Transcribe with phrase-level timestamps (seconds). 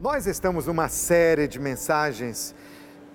[0.00, 2.54] Nós estamos numa série de mensagens,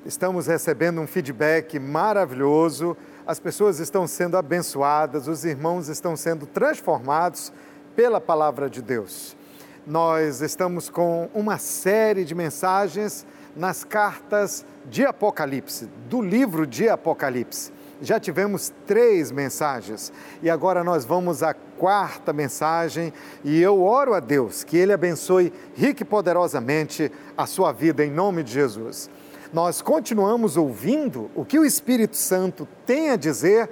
[0.05, 7.51] estamos recebendo um feedback maravilhoso, as pessoas estão sendo abençoadas, os irmãos estão sendo transformados
[7.95, 9.35] pela palavra de Deus.
[9.83, 13.25] Nós estamos com uma série de mensagens
[13.55, 17.73] nas cartas de Apocalipse, do livro de Apocalipse.
[18.01, 20.11] Já tivemos três mensagens
[20.43, 23.13] e agora nós vamos à quarta mensagem
[23.43, 28.11] e eu oro a Deus que Ele abençoe rique e poderosamente a sua vida em
[28.11, 29.09] nome de Jesus.
[29.53, 33.69] Nós continuamos ouvindo o que o Espírito Santo tem a dizer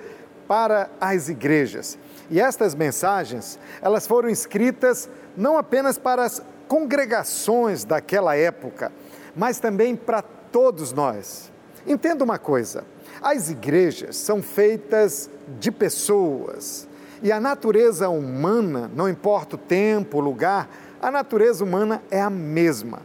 [0.48, 1.98] para as igrejas.
[2.30, 8.92] E estas mensagens, elas foram escritas não apenas para as congregações daquela época,
[9.36, 11.52] mas também para todos nós.
[11.86, 12.86] Entenda uma coisa:
[13.24, 16.88] as igrejas são feitas de pessoas
[17.22, 20.70] e a natureza humana, não importa o tempo, o lugar,
[21.02, 23.00] a natureza humana é a mesma.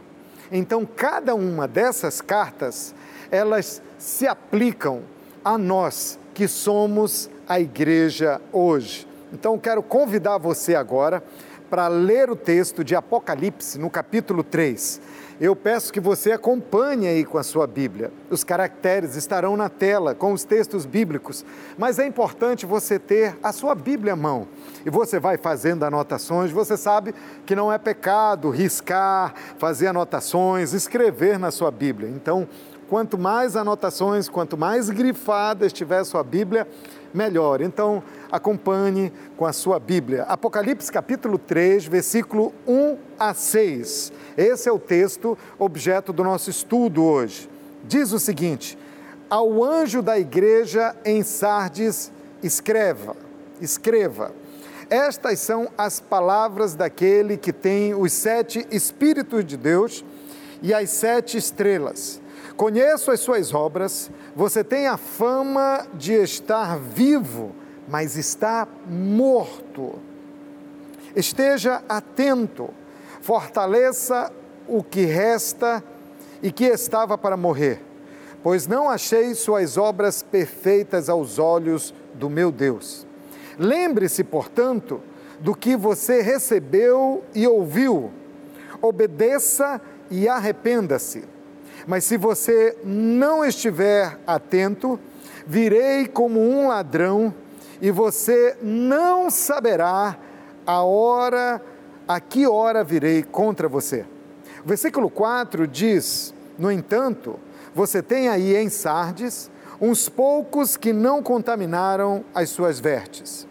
[0.51, 2.93] Então, cada uma dessas cartas,
[3.31, 5.03] elas se aplicam
[5.43, 9.07] a nós que somos a igreja hoje.
[9.31, 11.23] Então, quero convidar você agora
[11.69, 14.99] para ler o texto de Apocalipse, no capítulo 3
[15.39, 18.11] eu peço que você acompanhe aí com a sua Bíblia.
[18.29, 21.45] Os caracteres estarão na tela com os textos bíblicos,
[21.77, 24.47] mas é importante você ter a sua Bíblia à mão.
[24.85, 31.39] E você vai fazendo anotações, você sabe que não é pecado riscar, fazer anotações, escrever
[31.39, 32.09] na sua Bíblia.
[32.09, 32.47] Então,
[32.89, 36.67] quanto mais anotações, quanto mais grifada estiver sua Bíblia,
[37.13, 37.61] melhor.
[37.61, 40.23] Então, acompanhe com a sua Bíblia.
[40.23, 44.11] Apocalipse capítulo 3, versículo 1 a 6.
[44.35, 47.47] Esse é o texto objeto do nosso estudo hoje.
[47.83, 48.77] Diz o seguinte:
[49.29, 53.15] Ao anjo da igreja em Sardes, escreva,
[53.61, 54.31] escreva.
[54.89, 60.03] Estas são as palavras daquele que tem os sete Espíritos de Deus
[60.63, 62.19] e as sete estrelas.
[62.59, 67.55] Conheço as suas obras, você tem a fama de estar vivo,
[67.87, 69.93] mas está morto.
[71.15, 72.69] Esteja atento,
[73.21, 74.29] fortaleça
[74.67, 75.81] o que resta
[76.43, 77.81] e que estava para morrer,
[78.43, 83.07] pois não achei suas obras perfeitas aos olhos do meu Deus.
[83.57, 85.01] Lembre-se, portanto,
[85.39, 88.11] do que você recebeu e ouviu,
[88.81, 89.79] obedeça
[90.11, 91.38] e arrependa-se.
[91.89, 94.99] Mas se você não estiver atento,
[95.47, 97.33] virei como um ladrão
[97.81, 100.15] e você não saberá
[100.67, 101.59] a hora,
[102.07, 104.05] a que hora virei contra você.
[104.63, 107.39] O versículo 4 diz: No entanto,
[107.73, 109.49] você tem aí em Sardes
[109.81, 113.47] uns poucos que não contaminaram as suas vestes.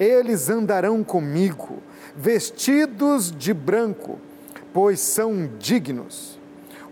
[0.00, 1.82] Eles andarão comigo,
[2.16, 4.18] vestidos de branco,
[4.72, 6.33] pois são dignos.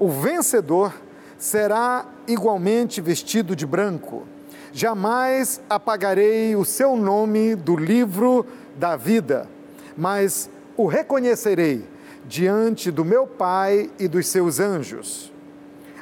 [0.02, 0.92] O vencedor
[1.38, 4.24] será igualmente vestido de branco.
[4.72, 8.44] Jamais apagarei o seu nome do livro
[8.76, 9.48] da vida,
[9.96, 11.84] mas o reconhecerei
[12.24, 15.32] diante do meu Pai e dos seus anjos.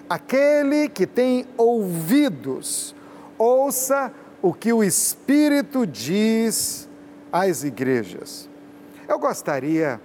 [0.08, 2.94] Aquele que tem ouvidos,
[3.36, 6.88] ouça o que o Espírito diz
[7.30, 8.48] às igrejas.
[9.06, 10.00] Eu gostaria,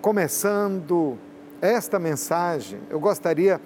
[0.00, 1.18] começando
[1.62, 3.60] esta mensagem, eu gostaria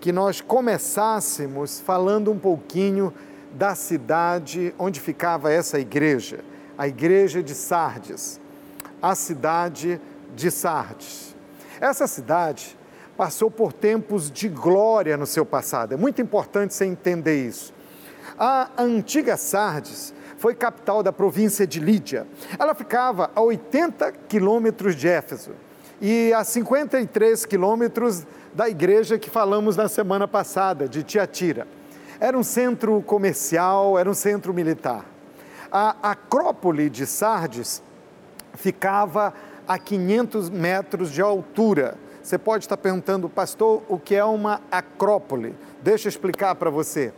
[0.00, 3.12] que nós começássemos falando um pouquinho
[3.52, 6.44] da cidade onde ficava essa igreja,
[6.78, 8.40] a igreja de Sardes,
[9.02, 10.00] a cidade
[10.36, 11.34] de Sardes.
[11.80, 12.78] Essa cidade
[13.16, 15.92] passou por tempos de glória no seu passado.
[15.92, 17.74] É muito importante você entender isso.
[18.38, 22.28] A antiga Sardes foi capital da província de Lídia.
[22.58, 25.52] Ela ficava a 80 quilômetros de Éfeso
[26.06, 31.66] e a 53 quilômetros da igreja que falamos na semana passada, de Tiatira.
[32.20, 35.06] Era um centro comercial, era um centro militar.
[35.72, 37.82] A Acrópole de Sardes
[38.52, 39.32] ficava
[39.66, 41.94] a 500 metros de altura.
[42.22, 45.56] Você pode estar perguntando, pastor, o que é uma acrópole?
[45.82, 47.14] Deixa eu explicar para você.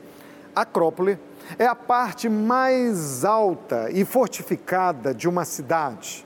[0.54, 1.18] Acrópole
[1.58, 6.25] é a parte mais alta e fortificada de uma cidade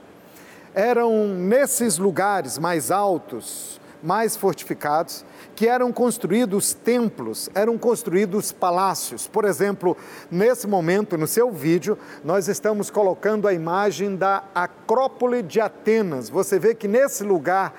[0.73, 5.25] eram nesses lugares mais altos, mais fortificados,
[5.55, 9.27] que eram construídos templos, eram construídos palácios.
[9.27, 9.95] Por exemplo,
[10.29, 16.29] nesse momento, no seu vídeo, nós estamos colocando a imagem da Acrópole de Atenas.
[16.29, 17.73] Você vê que nesse lugar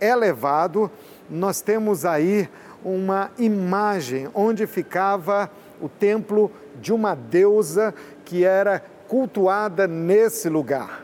[0.00, 0.90] elevado,
[1.28, 2.48] nós temos aí
[2.84, 5.50] uma imagem onde ficava
[5.80, 7.94] o templo de uma deusa
[8.24, 11.03] que era cultuada nesse lugar.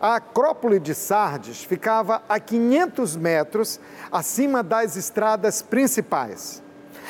[0.00, 3.78] A Acrópole de Sardes ficava a 500 metros
[4.10, 6.62] acima das estradas principais.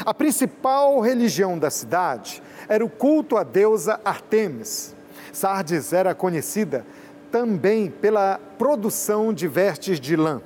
[0.04, 4.92] A principal religião da cidade era o culto à deusa Artemis.
[5.32, 6.84] Sardes era conhecida
[7.30, 10.42] também pela produção de vestes de lã.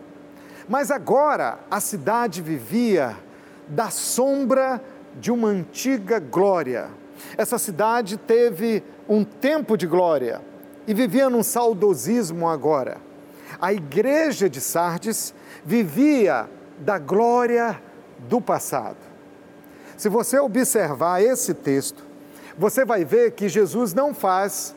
[0.68, 3.16] Mas agora a cidade vivia
[3.66, 4.84] da sombra
[5.18, 6.90] de uma antiga glória.
[7.38, 10.42] Essa cidade teve um tempo de glória
[10.86, 12.98] e vivia num saudosismo agora.
[13.60, 15.34] A igreja de Sardes
[15.64, 16.48] vivia
[16.78, 17.80] da glória
[18.28, 18.96] do passado.
[19.96, 22.04] Se você observar esse texto,
[22.58, 24.74] você vai ver que Jesus não faz,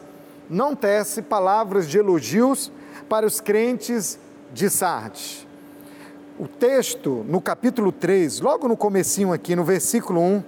[0.49, 2.71] não tece palavras de elogios
[3.09, 4.19] para os crentes
[4.53, 5.45] de Sardes.
[6.39, 10.43] O texto, no capítulo 3, logo no comecinho aqui, no versículo 1,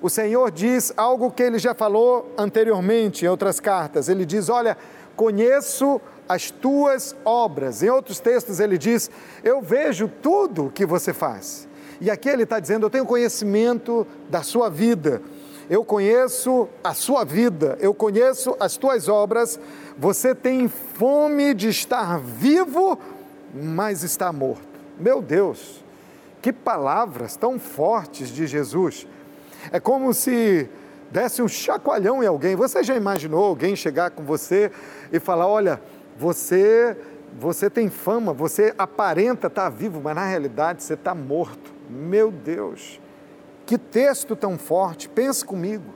[0.00, 4.08] o Senhor diz algo que ele já falou anteriormente em outras cartas.
[4.08, 4.76] Ele diz: Olha,
[5.16, 7.82] conheço as tuas obras.
[7.82, 9.10] Em outros textos ele diz:
[9.42, 11.66] Eu vejo tudo que você faz.
[12.00, 15.22] E aqui ele está dizendo: Eu tenho conhecimento da sua vida,
[15.68, 19.58] eu conheço a sua vida, eu conheço as tuas obras.
[19.98, 22.98] Você tem fome de estar vivo,
[23.54, 24.66] mas está morto.
[24.98, 25.84] Meu Deus,
[26.42, 29.06] que palavras tão fortes de Jesus.
[29.72, 30.68] É como se
[31.10, 32.56] desse um chacoalhão em alguém.
[32.56, 34.70] Você já imaginou alguém chegar com você
[35.12, 35.80] e falar: Olha,
[36.18, 36.96] você,
[37.38, 41.74] você tem fama, você aparenta estar vivo, mas na realidade você está morto.
[41.88, 43.00] Meu Deus,
[43.64, 45.94] que texto tão forte, pense comigo.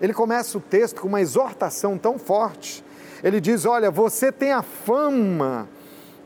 [0.00, 2.84] Ele começa o texto com uma exortação tão forte.
[3.22, 5.68] Ele diz: Olha, você tem a fama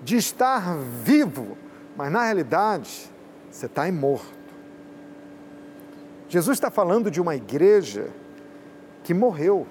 [0.03, 1.57] de estar vivo,
[1.97, 3.11] mas na realidade
[3.51, 4.40] você está morto.
[6.31, 8.07] Jesus está falando de uma igreja
[9.03, 9.67] que morreu.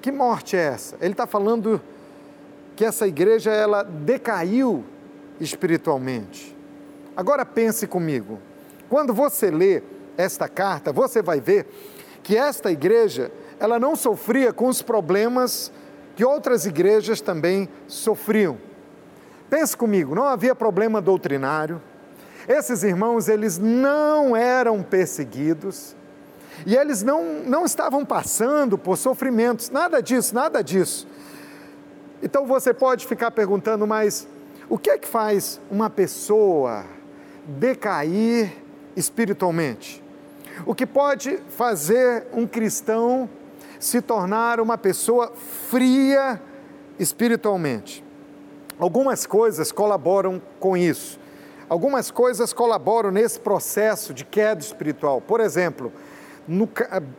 [0.00, 0.96] Que morte é essa?
[1.02, 1.82] Ele está falando
[2.74, 4.82] que essa igreja ela decaiu
[5.38, 6.56] espiritualmente.
[7.14, 8.38] Agora pense comigo.
[8.88, 9.82] Quando você lê
[10.16, 11.66] esta carta, você vai ver
[12.22, 13.30] que esta igreja
[13.60, 15.70] ela não sofria com os problemas
[16.16, 18.56] que outras igrejas também sofriam.
[19.50, 21.82] Pense comigo, não havia problema doutrinário.
[22.48, 25.94] Esses irmãos, eles não eram perseguidos
[26.64, 31.06] e eles não, não estavam passando por sofrimentos, nada disso, nada disso.
[32.22, 34.26] Então você pode ficar perguntando, mas
[34.66, 36.86] o que é que faz uma pessoa
[37.46, 38.50] decair
[38.96, 40.02] espiritualmente?
[40.64, 43.28] O que pode fazer um cristão
[43.78, 45.32] se tornar uma pessoa
[45.68, 46.40] fria
[46.98, 48.02] espiritualmente?
[48.78, 51.20] Algumas coisas colaboram com isso.
[51.68, 55.20] Algumas coisas colaboram nesse processo de queda espiritual.
[55.20, 55.92] Por exemplo,
[56.46, 56.66] no,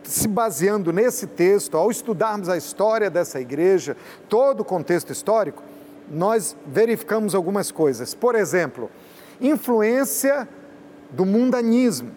[0.04, 3.96] se baseando nesse texto, ao estudarmos a história dessa igreja,
[4.28, 5.62] todo o contexto histórico,
[6.10, 8.16] nós verificamos algumas coisas.
[8.16, 8.90] Por exemplo,
[9.40, 10.50] influência
[11.12, 12.12] do mundanismo,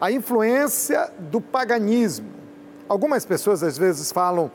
[0.00, 2.28] a influência do paganismo.
[2.88, 4.50] Algumas pessoas às vezes falam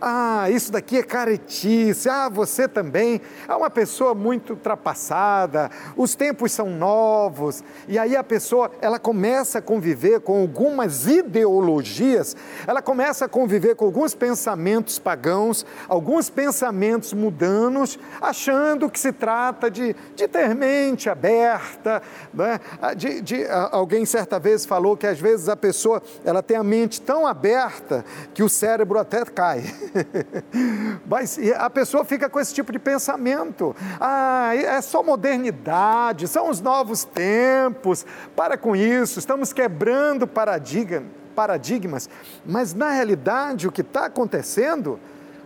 [0.00, 2.08] ah, isso daqui é caretice.
[2.08, 5.70] Ah, você também é uma pessoa muito ultrapassada.
[5.96, 7.64] Os tempos são novos.
[7.88, 13.74] E aí a pessoa, ela começa a conviver com algumas ideologias, ela começa a conviver
[13.74, 21.08] com alguns pensamentos pagãos, alguns pensamentos mudanos, achando que se trata de, de ter mente
[21.08, 22.02] aberta.
[22.32, 22.60] Né?
[22.80, 26.64] Ah, de, de, alguém certa vez falou que às vezes a pessoa ela tem a
[26.64, 29.62] mente tão aberta que o cérebro até cai.
[31.06, 33.74] Mas a pessoa fica com esse tipo de pensamento.
[34.00, 38.06] Ah, é só modernidade, são os novos tempos.
[38.34, 42.08] Para com isso, estamos quebrando paradigmas.
[42.44, 44.98] Mas na realidade, o que está acontecendo,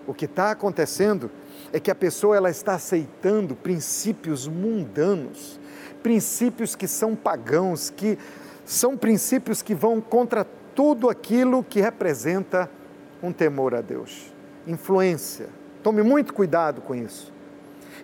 [0.07, 1.31] o que está acontecendo
[1.73, 5.61] é que a pessoa ela está aceitando princípios mundanos,
[6.03, 8.19] princípios que são pagãos, que
[8.65, 12.71] são princípios que vão contra tudo aquilo que representa
[13.23, 14.30] um temor a Deus.
[14.71, 15.49] Influência.
[15.83, 17.33] Tome muito cuidado com isso.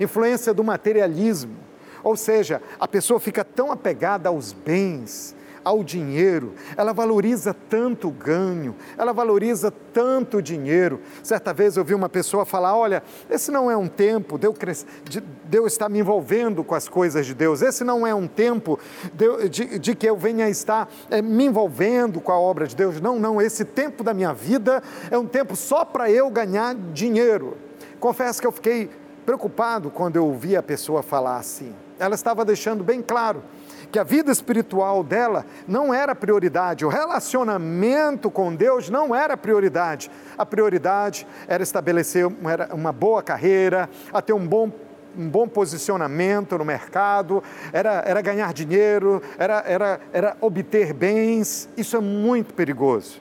[0.00, 1.56] Influência do materialismo.
[2.02, 5.34] Ou seja, a pessoa fica tão apegada aos bens,
[5.66, 11.00] ao dinheiro, ela valoriza tanto o ganho, ela valoriza tanto o dinheiro.
[11.24, 14.54] Certa vez eu vi uma pessoa falar: Olha, esse não é um tempo de eu,
[15.02, 18.28] de, de eu estar me envolvendo com as coisas de Deus, esse não é um
[18.28, 18.78] tempo
[19.12, 23.00] de, de, de que eu venha estar é, me envolvendo com a obra de Deus.
[23.00, 24.80] Não, não, esse tempo da minha vida
[25.10, 27.56] é um tempo só para eu ganhar dinheiro.
[27.98, 28.88] Confesso que eu fiquei
[29.24, 31.74] preocupado quando eu ouvi a pessoa falar assim.
[31.98, 33.42] ela estava deixando bem claro
[33.90, 40.10] que a vida espiritual dela não era prioridade, o relacionamento com Deus não era prioridade.
[40.36, 42.26] A prioridade era estabelecer
[42.72, 44.70] uma boa carreira, a ter um bom
[45.18, 51.70] um bom posicionamento no mercado, era, era ganhar dinheiro, era, era, era obter bens.
[51.74, 53.20] Isso é muito perigoso.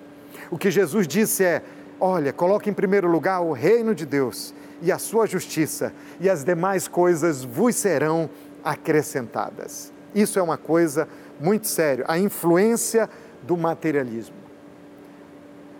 [0.51, 1.63] O que Jesus disse é:
[1.99, 6.43] olha, coloque em primeiro lugar o reino de Deus e a sua justiça, e as
[6.43, 8.29] demais coisas vos serão
[8.63, 9.94] acrescentadas.
[10.15, 13.09] Isso é uma coisa muito séria, a influência
[13.43, 14.35] do materialismo.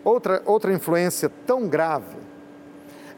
[0.03, 2.17] Outra, outra influência tão grave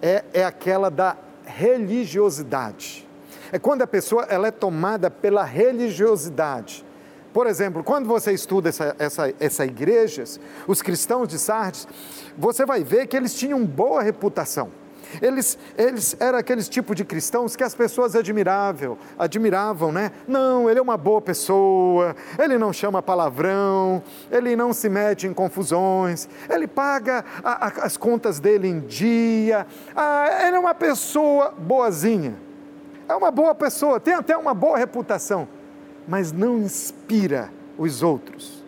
[0.02, 3.08] é, é aquela da religiosidade.
[3.52, 6.86] É quando a pessoa ela é tomada pela religiosidade.
[7.34, 11.88] Por exemplo, quando você estuda essa, essa, essa igrejas, os cristãos de Sardes,
[12.38, 14.72] você vai ver que eles tinham boa reputação.
[15.22, 20.12] Eles, eles eram aqueles tipo de cristãos que as pessoas admiravam, admiravam, né?
[20.28, 25.34] Não, ele é uma boa pessoa, ele não chama palavrão, ele não se mete em
[25.34, 31.54] confusões, ele paga a, a, as contas dele em dia, ah, ele é uma pessoa
[31.58, 32.36] boazinha,
[33.08, 35.48] é uma boa pessoa, tem até uma boa reputação,
[36.08, 38.64] mas não inspira os outros.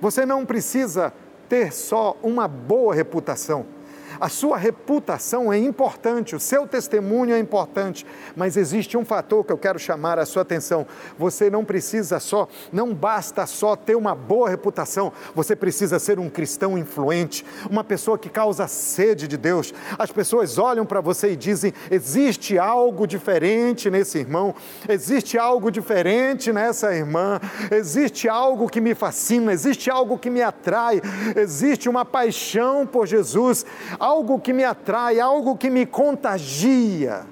[0.00, 1.12] Você não precisa
[1.48, 3.73] ter só uma boa reputação
[4.20, 8.06] a sua reputação é importante, o seu testemunho é importante,
[8.36, 10.86] mas existe um fator que eu quero chamar a sua atenção.
[11.18, 16.30] Você não precisa só, não basta só ter uma boa reputação, você precisa ser um
[16.30, 19.72] cristão influente, uma pessoa que causa sede de Deus.
[19.98, 24.54] As pessoas olham para você e dizem: existe algo diferente nesse irmão,
[24.88, 27.40] existe algo diferente nessa irmã,
[27.70, 31.00] existe algo que me fascina, existe algo que me atrai,
[31.36, 33.64] existe uma paixão por Jesus
[34.04, 37.24] algo que me atrai, algo que me contagia.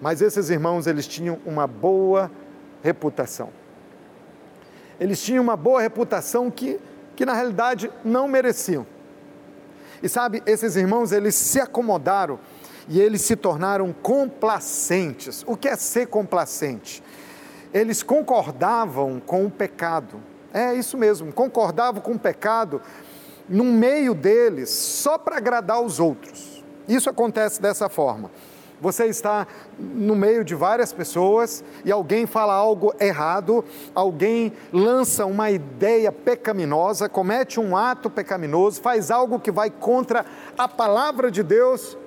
[0.00, 2.30] Mas esses irmãos, eles tinham uma boa
[2.80, 3.50] reputação.
[5.00, 6.78] Eles tinham uma boa reputação que,
[7.16, 8.86] que na realidade não mereciam.
[10.00, 12.38] E sabe, esses irmãos, eles se acomodaram
[12.88, 15.42] e eles se tornaram complacentes.
[15.48, 17.02] O que é ser complacente?
[17.74, 20.20] Eles concordavam com o pecado.
[20.54, 22.80] É isso mesmo, concordavam com o pecado
[23.50, 26.64] no meio deles só para agradar os outros.
[26.86, 28.30] Isso acontece dessa forma.
[28.80, 29.46] Você está
[29.78, 33.62] no meio de várias pessoas e alguém fala algo errado,
[33.94, 40.24] alguém lança uma ideia pecaminosa, comete um ato pecaminoso, faz algo que vai contra
[40.56, 41.98] a palavra de Deus,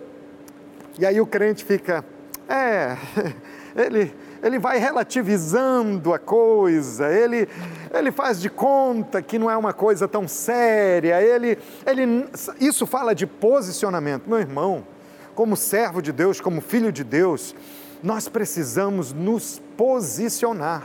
[0.97, 2.03] e aí o crente fica,
[2.49, 2.97] é,
[3.75, 7.47] ele, ele vai relativizando a coisa, ele,
[7.93, 12.27] ele faz de conta que não é uma coisa tão séria, ele, ele,
[12.59, 14.29] isso fala de posicionamento.
[14.29, 14.85] Meu irmão,
[15.33, 17.55] como servo de Deus, como filho de Deus,
[18.03, 20.83] nós precisamos nos posicionar.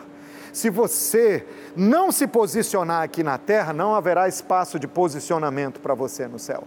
[0.53, 1.45] Se você
[1.77, 6.63] não se posicionar aqui na terra, não haverá espaço de posicionamento para você no céu.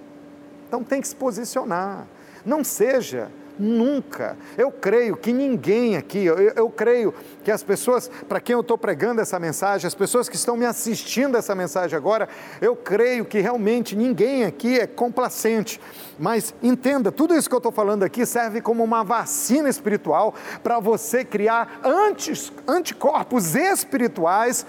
[0.67, 2.05] Então tem que se posicionar.
[2.45, 3.31] Não seja
[3.61, 4.35] Nunca.
[4.57, 7.13] Eu creio que ninguém aqui, eu, eu creio
[7.43, 10.65] que as pessoas para quem eu estou pregando essa mensagem, as pessoas que estão me
[10.65, 12.27] assistindo essa mensagem agora,
[12.59, 15.79] eu creio que realmente ninguém aqui é complacente.
[16.17, 20.79] Mas entenda, tudo isso que eu estou falando aqui serve como uma vacina espiritual para
[20.79, 24.65] você criar antes, anticorpos espirituais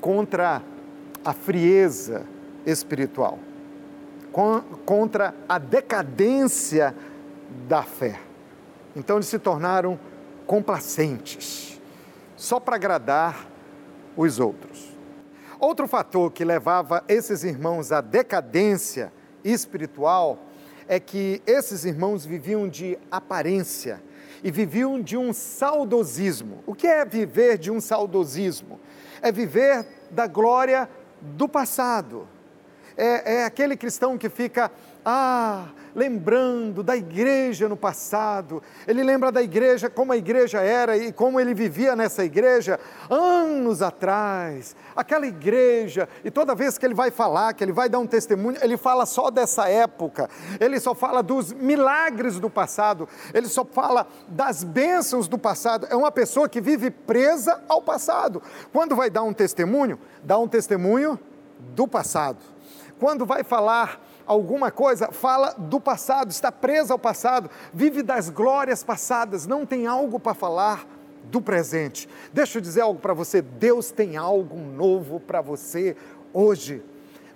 [0.00, 0.62] contra
[1.24, 2.22] a frieza
[2.64, 3.40] espiritual,
[4.86, 7.09] contra a decadência espiritual
[7.68, 8.20] da fé.
[8.94, 9.98] Então eles se tornaram
[10.46, 11.80] complacentes,
[12.36, 13.46] só para agradar
[14.16, 14.90] os outros.
[15.58, 19.12] Outro fator que levava esses irmãos à decadência
[19.44, 20.38] espiritual
[20.88, 24.02] é que esses irmãos viviam de aparência
[24.42, 26.64] e viviam de um saudosismo.
[26.66, 28.80] O que é viver de um saudosismo?
[29.22, 30.88] É viver da glória
[31.20, 32.26] do passado.
[32.96, 34.70] É, é aquele cristão que fica,
[35.04, 41.12] ah, lembrando da igreja no passado, ele lembra da igreja, como a igreja era e
[41.12, 42.78] como ele vivia nessa igreja
[43.08, 47.98] anos atrás, aquela igreja, e toda vez que ele vai falar, que ele vai dar
[47.98, 50.28] um testemunho, ele fala só dessa época,
[50.58, 55.86] ele só fala dos milagres do passado, ele só fala das bênçãos do passado.
[55.90, 58.42] É uma pessoa que vive presa ao passado.
[58.72, 61.18] Quando vai dar um testemunho, dá um testemunho
[61.74, 62.38] do passado.
[62.98, 64.00] Quando vai falar
[64.30, 69.88] alguma coisa, fala do passado, está presa ao passado, vive das glórias passadas, não tem
[69.88, 70.86] algo para falar
[71.24, 72.08] do presente.
[72.32, 75.96] Deixa eu dizer algo para você: Deus tem algo novo para você
[76.32, 76.80] hoje.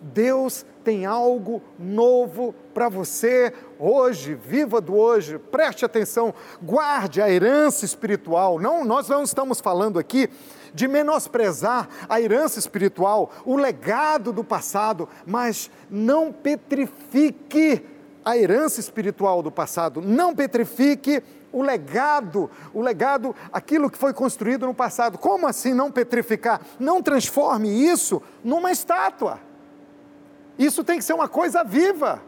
[0.01, 7.87] Deus tem algo novo para você hoje, viva do hoje, preste atenção, guarde a herança
[7.87, 8.61] espiritual.
[8.61, 10.29] Não, nós não estamos falando aqui
[10.75, 17.87] de menosprezar a herança espiritual, o legado do passado, mas não petrifique
[18.25, 24.67] a herança espiritual do passado, não petrifique o legado, o legado, aquilo que foi construído
[24.67, 25.17] no passado.
[25.17, 26.61] Como assim não petrificar?
[26.81, 29.39] Não transforme isso numa estátua.
[30.59, 32.21] Isso tem que ser uma coisa viva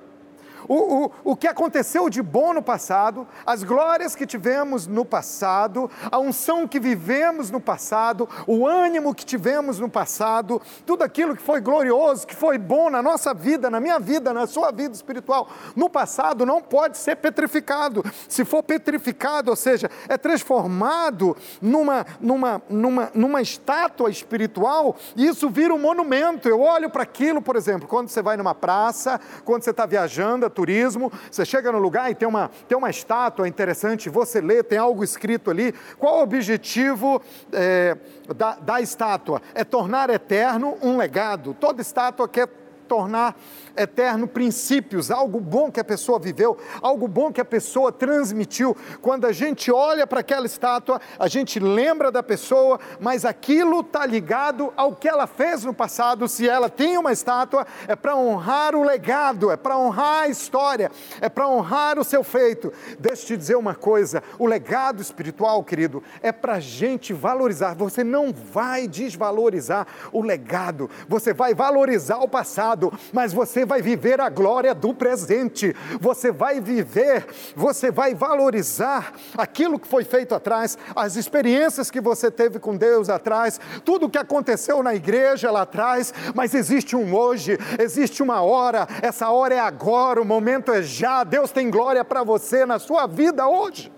[0.69, 5.91] o, o, o que aconteceu de bom no passado, as glórias que tivemos no passado,
[6.11, 11.43] a unção que vivemos no passado, o ânimo que tivemos no passado, tudo aquilo que
[11.43, 15.49] foi glorioso, que foi bom na nossa vida, na minha vida, na sua vida espiritual,
[15.75, 18.05] no passado não pode ser petrificado.
[18.29, 25.75] Se for petrificado, ou seja, é transformado numa, numa, numa, numa estátua espiritual, isso vira
[25.75, 26.49] um monumento.
[26.49, 30.47] Eu olho para aquilo, por exemplo, quando você vai numa praça, quando você está viajando,
[30.57, 34.79] turismo, você chega no lugar e tem uma, tem uma estátua interessante, você lê, tem
[34.79, 35.75] algo escrito ali.
[35.99, 37.21] Qual o objetivo
[37.53, 37.95] é,
[38.35, 39.43] da, da estátua?
[39.55, 41.55] É tornar eterno um legado.
[41.61, 42.49] Toda estátua quer
[42.89, 43.37] tornar
[43.77, 48.77] eterno princípios, algo bom que a pessoa viveu, algo bom que a pessoa transmitiu.
[49.01, 54.07] Quando a gente olha para aquela estátua, a gente lembra da pessoa, mas aquilo está
[54.07, 56.29] ligado ao que ela fez no passado.
[56.29, 60.91] Se ela tem uma estátua, é para honrar o legado, é para honrar a história,
[61.21, 62.73] é para honrar o seu feito.
[62.99, 67.75] Deixa eu te dizer uma coisa: o legado espiritual, querido, é para a gente valorizar.
[67.75, 74.21] Você não vai desvalorizar o legado, você vai valorizar o passado, mas você vai viver
[74.21, 80.79] a glória do presente, você vai viver, você vai valorizar aquilo que foi feito atrás,
[80.95, 85.63] as experiências que você teve com Deus atrás, tudo o que aconteceu na igreja lá
[85.63, 90.83] atrás, mas existe um hoje, existe uma hora, essa hora é agora, o momento é
[90.83, 93.96] já, Deus tem glória para você na sua vida hoje.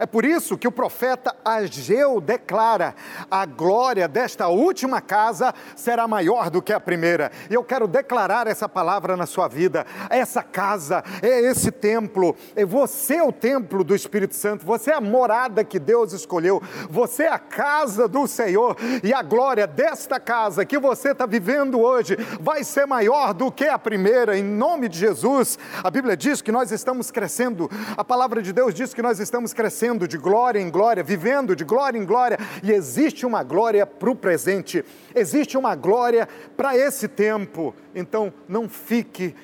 [0.00, 2.94] É por isso que o profeta Ageu declara:
[3.30, 7.30] a glória desta última casa será maior do que a primeira.
[7.50, 9.84] E eu quero declarar essa palavra na sua vida.
[10.08, 14.94] Essa casa é esse templo, é você é o templo do Espírito Santo, você é
[14.94, 20.18] a morada que Deus escolheu, você é a casa do Senhor, e a glória desta
[20.18, 24.88] casa que você está vivendo hoje vai ser maior do que a primeira, em nome
[24.88, 25.58] de Jesus.
[25.84, 29.52] A Bíblia diz que nós estamos crescendo, a palavra de Deus diz que nós estamos
[29.52, 34.10] crescendo de glória em glória, vivendo de glória em glória, e existe uma glória para
[34.10, 37.74] o presente, existe uma glória para esse tempo.
[37.94, 39.34] Então, não fique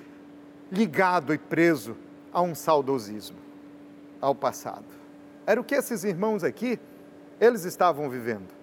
[0.71, 1.97] ligado e preso
[2.33, 3.37] a um saudosismo,
[4.21, 4.85] ao passado.
[5.47, 6.79] Era o que esses irmãos aqui,
[7.41, 8.57] eles estavam vivendo.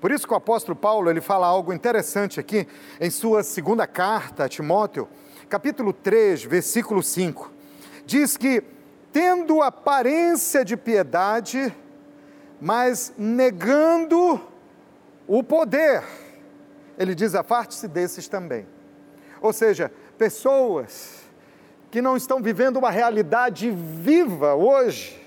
[0.00, 2.66] Por isso que o apóstolo Paulo, ele fala algo interessante aqui
[2.98, 5.06] em sua segunda carta a Timóteo,
[5.48, 7.52] capítulo 3, versículo 5.
[8.06, 8.62] Diz que
[9.12, 11.74] tendo aparência de piedade,
[12.60, 14.40] mas negando
[15.26, 16.02] o poder.
[16.98, 18.66] Ele diz: afaste-se desses também.
[19.40, 21.20] Ou seja, pessoas
[21.90, 25.18] que não estão vivendo uma realidade viva hoje,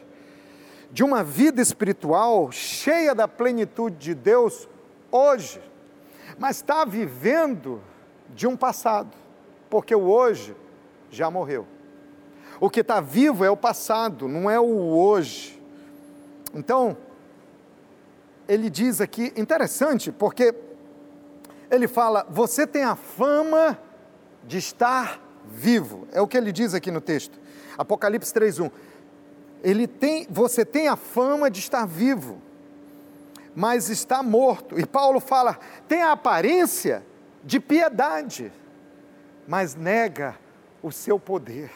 [0.91, 4.69] de uma vida espiritual cheia da plenitude de Deus
[5.11, 5.59] hoje,
[6.37, 7.81] mas está vivendo
[8.29, 9.11] de um passado,
[9.69, 10.55] porque o hoje
[11.09, 11.67] já morreu.
[12.63, 15.61] O que está vivo é o passado, não é o hoje.
[16.53, 16.95] Então,
[18.47, 20.55] ele diz aqui, interessante, porque
[21.69, 23.77] ele fala: você tem a fama
[24.45, 26.07] de estar vivo.
[26.13, 27.37] É o que ele diz aqui no texto.
[27.77, 28.71] Apocalipse 3:1.
[29.61, 32.41] Ele tem, você tem a fama de estar vivo,
[33.53, 34.79] mas está morto.
[34.79, 37.05] E Paulo fala: tem a aparência
[37.43, 38.53] de piedade,
[39.45, 40.37] mas nega
[40.81, 41.69] o seu poder.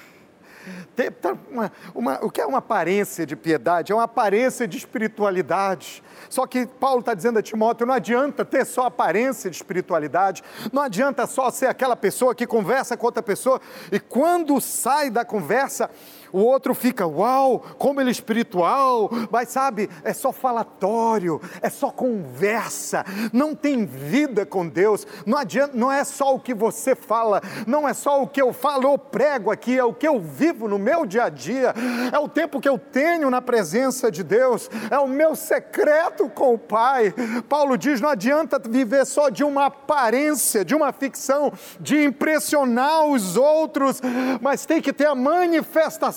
[1.22, 3.92] Tá uma, uma, o que é uma aparência de piedade?
[3.92, 6.04] É uma aparência de espiritualidade.
[6.30, 10.82] Só que Paulo está dizendo a Timóteo: não adianta ter só aparência de espiritualidade, não
[10.82, 15.90] adianta só ser aquela pessoa que conversa com outra pessoa e quando sai da conversa,
[16.32, 21.90] o outro fica, uau, como ele é espiritual, mas sabe, é só falatório, é só
[21.90, 27.42] conversa, não tem vida com Deus, não adianta, não é só o que você fala,
[27.66, 30.68] não é só o que eu falo, eu prego aqui, é o que eu vivo
[30.68, 31.74] no meu dia a dia,
[32.12, 36.54] é o tempo que eu tenho na presença de Deus, é o meu secreto com
[36.54, 37.14] o Pai.
[37.48, 43.38] Paulo diz: não adianta viver só de uma aparência, de uma ficção, de impressionar os
[43.38, 44.02] outros,
[44.42, 46.17] mas tem que ter a manifestação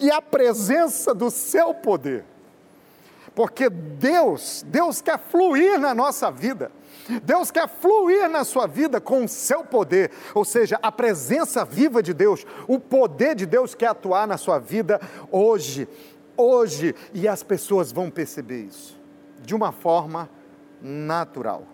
[0.00, 2.24] e a presença do seu poder.
[3.34, 6.70] porque Deus, Deus quer fluir na nossa vida.
[7.22, 12.02] Deus quer fluir na sua vida com o seu poder, ou seja, a presença viva
[12.02, 15.88] de Deus, o poder de Deus quer atuar na sua vida hoje,
[16.36, 18.98] hoje, e as pessoas vão perceber isso
[19.42, 20.28] de uma forma
[20.80, 21.64] natural.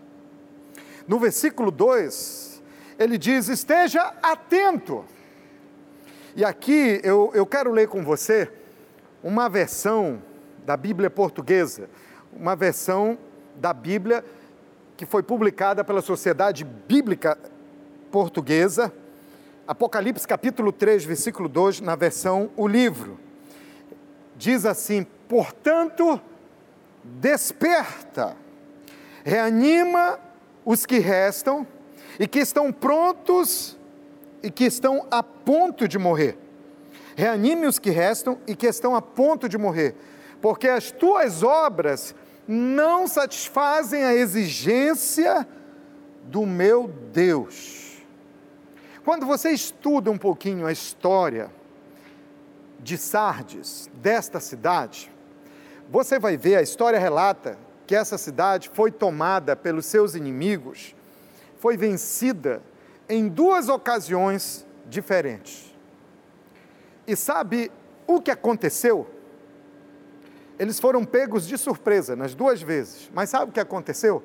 [1.07, 2.63] No versículo 2,
[2.99, 5.05] ele diz: esteja atento.
[6.37, 8.53] E aqui eu, eu quero ler com você
[9.25, 10.23] uma versão
[10.67, 11.89] da Bíblia portuguesa,
[12.31, 13.17] uma versão
[13.55, 14.23] da Bíblia
[14.99, 17.39] que foi publicada pela Sociedade Bíblica
[18.13, 18.93] Portuguesa,
[19.67, 23.19] Apocalipse capítulo 3, versículo 2, na versão O Livro.
[24.37, 26.21] Diz assim: Portanto,
[27.03, 28.37] desperta,
[29.25, 30.21] reanima
[30.67, 31.67] os que restam
[32.21, 33.75] e que estão prontos
[34.47, 36.39] e que estão a ponto de morrer.
[37.17, 39.97] Reanime os que restam e que estão a ponto de morrer,
[40.41, 42.15] porque as tuas obras
[42.47, 45.45] não satisfazem a exigência
[46.23, 48.05] do meu Deus.
[49.05, 51.51] Quando você estuda um pouquinho a história
[52.79, 55.11] de Sardes, desta cidade,
[55.91, 60.95] você vai ver, a história relata que essa cidade foi tomada pelos seus inimigos,
[61.59, 62.63] foi vencida
[63.09, 65.75] em duas ocasiões diferentes.
[67.07, 67.71] E sabe
[68.07, 69.09] o que aconteceu?
[70.59, 73.11] Eles foram pegos de surpresa nas duas vezes.
[73.15, 74.23] Mas sabe o que aconteceu?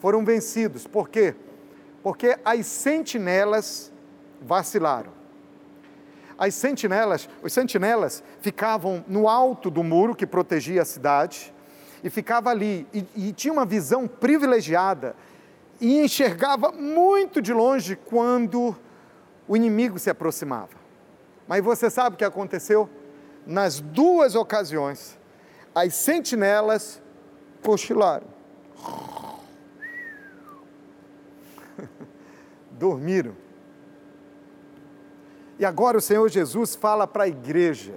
[0.00, 0.86] Foram vencidos.
[0.86, 1.34] Por quê?
[2.02, 3.92] Porque as sentinelas
[4.40, 5.12] vacilaram.
[6.38, 11.52] As sentinelas, os sentinelas ficavam no alto do muro que protegia a cidade
[12.04, 15.16] e ficava ali e, e tinha uma visão privilegiada
[15.80, 18.76] e enxergava muito de longe quando
[19.46, 20.76] o inimigo se aproximava.
[21.46, 22.88] Mas você sabe o que aconteceu?
[23.46, 25.18] Nas duas ocasiões,
[25.74, 27.00] as sentinelas
[27.62, 28.26] cochilaram.
[32.72, 33.36] Dormiram.
[35.58, 37.94] E agora o Senhor Jesus fala para a igreja: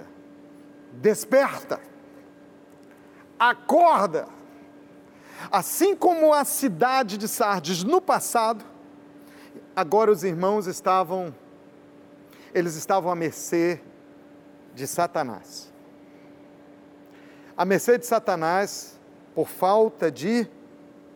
[0.92, 1.80] desperta,
[3.38, 4.39] acorda.
[5.50, 8.64] Assim como a cidade de Sardes no passado,
[9.76, 11.34] agora os irmãos estavam,
[12.52, 13.80] eles estavam à mercê
[14.74, 15.70] de Satanás
[17.60, 18.98] à mercê de Satanás
[19.34, 20.48] por falta de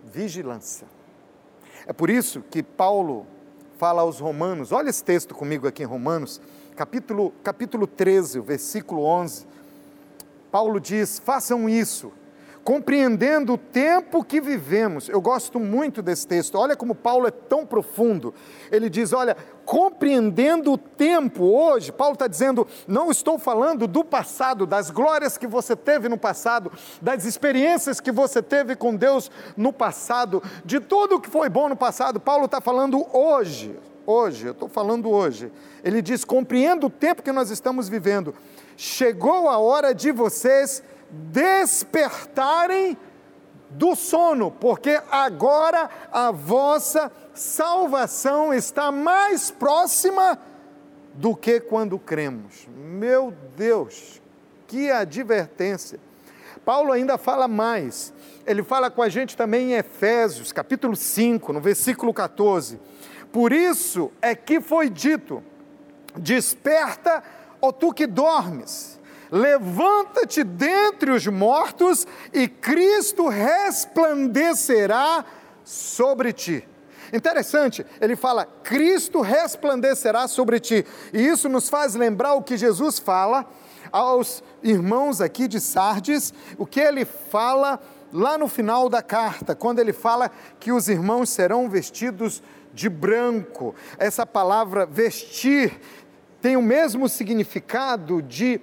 [0.04, 0.86] vigilância.
[1.86, 3.26] É por isso que Paulo
[3.78, 6.42] fala aos Romanos, olha esse texto comigo aqui em Romanos,
[6.76, 9.46] capítulo, capítulo 13, versículo 11.
[10.50, 12.12] Paulo diz: façam isso
[12.64, 15.08] compreendendo o tempo que vivemos.
[15.08, 16.56] Eu gosto muito desse texto.
[16.56, 18.34] Olha como Paulo é tão profundo.
[18.72, 21.92] Ele diz: olha, compreendendo o tempo hoje.
[21.92, 26.72] Paulo está dizendo: não estou falando do passado, das glórias que você teve no passado,
[27.02, 31.76] das experiências que você teve com Deus no passado, de tudo que foi bom no
[31.76, 32.18] passado.
[32.18, 33.78] Paulo está falando hoje.
[34.06, 35.52] Hoje, eu estou falando hoje.
[35.82, 38.34] Ele diz: compreendo o tempo que nós estamos vivendo.
[38.76, 42.96] Chegou a hora de vocês despertarem
[43.70, 50.38] do sono, porque agora a vossa salvação está mais próxima
[51.14, 52.68] do que quando cremos.
[52.74, 54.22] Meu Deus,
[54.66, 55.98] que advertência!
[56.64, 58.12] Paulo ainda fala mais.
[58.46, 62.80] Ele fala com a gente também em Efésios, capítulo 5, no versículo 14.
[63.32, 65.42] Por isso é que foi dito:
[66.16, 67.22] Desperta,
[67.60, 68.93] ó tu que dormes
[69.34, 75.24] levanta-te dentre os mortos e Cristo resplandecerá
[75.64, 76.68] sobre ti.
[77.12, 80.86] Interessante, ele fala: Cristo resplandecerá sobre ti.
[81.12, 83.44] E isso nos faz lembrar o que Jesus fala
[83.90, 87.80] aos irmãos aqui de Sardes, o que ele fala
[88.12, 92.40] lá no final da carta, quando ele fala que os irmãos serão vestidos
[92.72, 93.74] de branco.
[93.98, 95.80] Essa palavra vestir
[96.40, 98.60] tem o mesmo significado de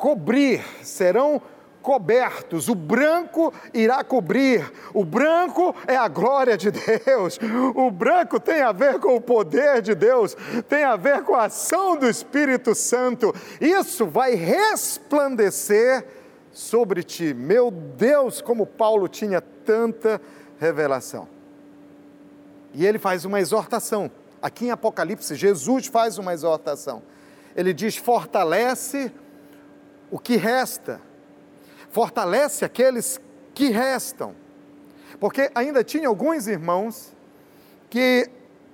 [0.00, 1.42] cobrir, serão
[1.82, 7.38] cobertos, o branco irá cobrir, o branco é a glória de Deus,
[7.74, 10.34] o branco tem a ver com o poder de Deus,
[10.66, 16.06] tem a ver com a ação do Espírito Santo, isso vai resplandecer
[16.50, 17.34] sobre ti.
[17.34, 20.18] Meu Deus, como Paulo tinha tanta
[20.58, 21.28] revelação.
[22.72, 24.10] E ele faz uma exortação,
[24.40, 27.02] aqui em Apocalipse, Jesus faz uma exortação,
[27.54, 29.12] ele diz: fortalece
[30.10, 31.00] o que resta,
[31.90, 33.20] fortalece aqueles
[33.54, 34.34] que restam.
[35.18, 37.12] Porque ainda tinha alguns irmãos
[37.88, 38.28] que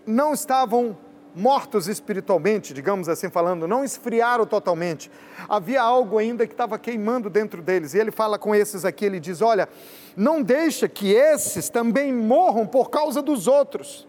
[0.06, 0.96] não estavam
[1.34, 5.10] mortos espiritualmente, digamos assim falando, não esfriaram totalmente.
[5.48, 7.92] Havia algo ainda que estava queimando dentro deles.
[7.92, 9.68] E ele fala com esses aqui, ele diz: "Olha,
[10.16, 14.05] não deixa que esses também morram por causa dos outros.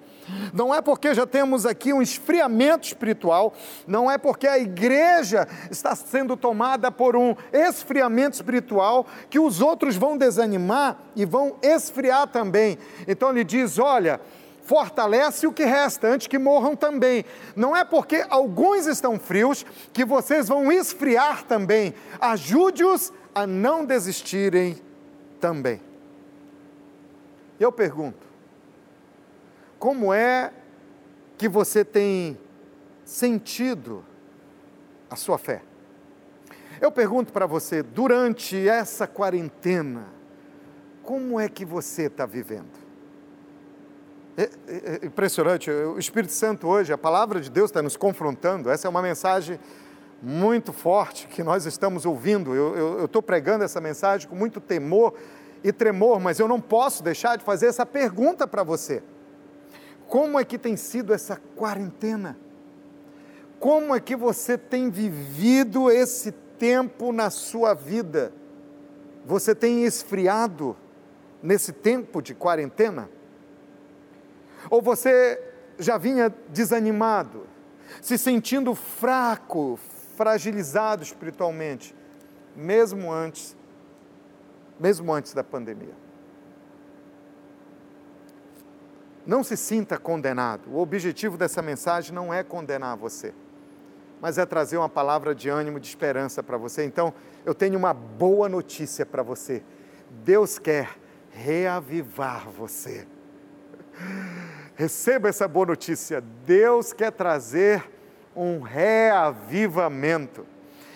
[0.53, 3.53] Não é porque já temos aqui um esfriamento espiritual,
[3.85, 9.95] não é porque a igreja está sendo tomada por um esfriamento espiritual que os outros
[9.95, 12.77] vão desanimar e vão esfriar também.
[13.07, 14.19] Então ele diz: olha,
[14.67, 17.23] fortalece o que resta, antes que morram também.
[17.55, 21.93] Não é porque alguns estão frios que vocês vão esfriar também.
[22.19, 24.77] Ajude-os a não desistirem
[25.39, 25.79] também.
[27.57, 28.26] Eu pergunto:
[29.79, 30.51] como é
[31.37, 32.37] que você tem
[33.05, 34.03] sentido
[35.09, 35.61] a sua fé?
[36.79, 40.05] Eu pergunto para você, durante essa quarentena,
[41.01, 42.87] como é que você está vivendo?
[44.35, 44.49] É, é,
[45.01, 48.89] é, impressionante, o Espírito Santo hoje, a palavra de Deus está nos confrontando, essa é
[48.89, 49.59] uma mensagem
[50.21, 52.53] muito forte que nós estamos ouvindo.
[52.55, 55.13] Eu estou pregando essa mensagem com muito temor
[55.63, 59.03] e tremor, mas eu não posso deixar de fazer essa pergunta para você.
[60.07, 62.37] Como é que tem sido essa quarentena?
[63.59, 68.31] Como é que você tem vivido esse tempo na sua vida?
[69.25, 70.77] Você tem esfriado
[71.41, 73.09] nesse tempo de quarentena?
[74.69, 75.41] Ou você
[75.77, 77.45] já vinha desanimado,
[78.01, 79.77] se sentindo fraco,
[80.15, 81.95] fragilizado espiritualmente,
[82.55, 83.55] mesmo antes,
[84.79, 86.06] mesmo antes da pandemia?
[89.27, 90.69] Não se sinta condenado.
[90.71, 93.33] O objetivo dessa mensagem não é condenar você,
[94.21, 96.85] mas é trazer uma palavra de ânimo, de esperança para você.
[96.85, 97.13] Então,
[97.45, 99.61] eu tenho uma boa notícia para você.
[100.23, 100.97] Deus quer
[101.29, 103.05] reavivar você.
[104.75, 106.23] Receba essa boa notícia.
[106.45, 107.83] Deus quer trazer
[108.33, 110.45] um reavivamento.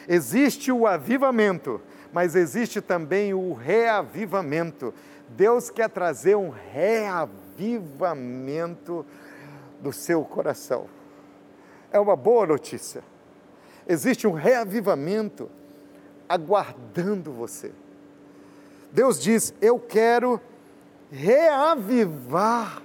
[0.08, 1.82] Existe o avivamento,
[2.14, 4.94] mas existe também o reavivamento.
[5.28, 9.06] Deus quer trazer um reavivamento reavivamento
[9.80, 10.86] do seu coração.
[11.92, 13.04] É uma boa notícia.
[13.88, 15.50] Existe um reavivamento
[16.30, 17.72] aguardando você.
[18.92, 20.40] Deus diz: Eu quero
[21.12, 22.82] reavivar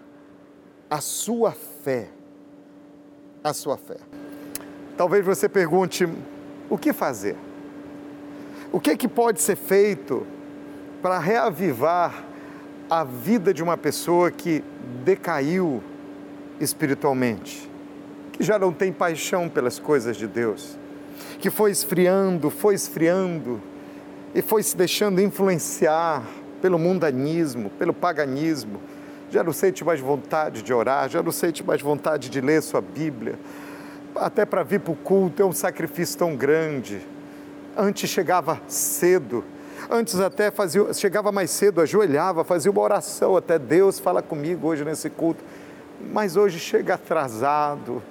[0.90, 2.08] a sua fé.
[3.44, 3.98] A sua fé.
[4.96, 6.08] Talvez você pergunte:
[6.68, 7.36] o que fazer?
[8.72, 10.26] O que, é que pode ser feito
[11.00, 12.25] para reavivar
[12.88, 14.62] a vida de uma pessoa que
[15.04, 15.82] decaiu
[16.60, 17.68] espiritualmente,
[18.32, 20.78] que já não tem paixão pelas coisas de Deus,
[21.40, 23.60] que foi esfriando, foi esfriando
[24.34, 26.22] e foi se deixando influenciar
[26.62, 28.80] pelo mundanismo, pelo paganismo.
[29.30, 32.80] Já não sente mais vontade de orar, já não sente mais vontade de ler sua
[32.80, 33.38] Bíblia.
[34.14, 37.00] Até para vir para o culto é um sacrifício tão grande.
[37.76, 39.44] Antes chegava cedo,
[39.88, 44.84] Antes até fazia, chegava mais cedo, ajoelhava, fazia uma oração até Deus fala comigo hoje
[44.84, 45.42] nesse culto.
[46.12, 48.02] Mas hoje chega atrasado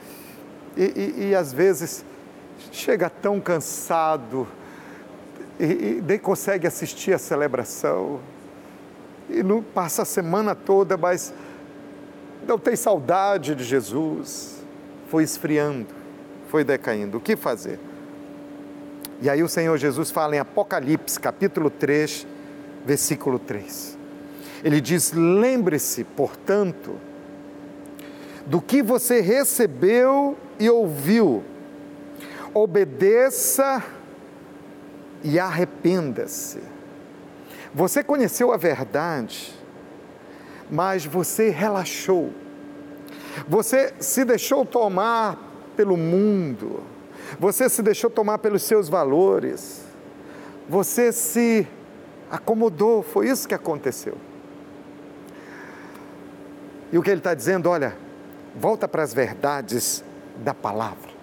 [0.75, 2.05] e, e, e às vezes
[2.71, 4.47] chega tão cansado
[5.59, 8.19] e, e nem consegue assistir a celebração.
[9.29, 11.33] E não passa a semana toda, mas
[12.47, 14.63] não tem saudade de Jesus.
[15.09, 15.87] Foi esfriando,
[16.49, 17.17] foi decaindo.
[17.17, 17.79] O que fazer?
[19.21, 22.27] E aí o Senhor Jesus fala em Apocalipse, capítulo 3,
[22.85, 23.97] versículo 3.
[24.63, 26.95] Ele diz: Lembre-se, portanto,
[28.45, 31.43] do que você recebeu e ouviu,
[32.53, 33.83] obedeça
[35.23, 36.59] e arrependa-se.
[37.73, 39.53] Você conheceu a verdade,
[40.69, 42.31] mas você relaxou.
[43.47, 45.37] Você se deixou tomar
[45.75, 46.94] pelo mundo
[47.39, 49.83] você se deixou tomar pelos seus valores.
[50.69, 51.67] Você se
[52.29, 53.03] acomodou.
[53.03, 54.17] Foi isso que aconteceu.
[56.91, 57.95] E o que ele está dizendo, olha,
[58.55, 60.03] volta para as verdades
[60.37, 61.13] da palavra.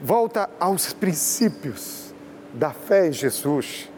[0.00, 2.14] Volta aos princípios
[2.54, 3.90] da fé em Jesus.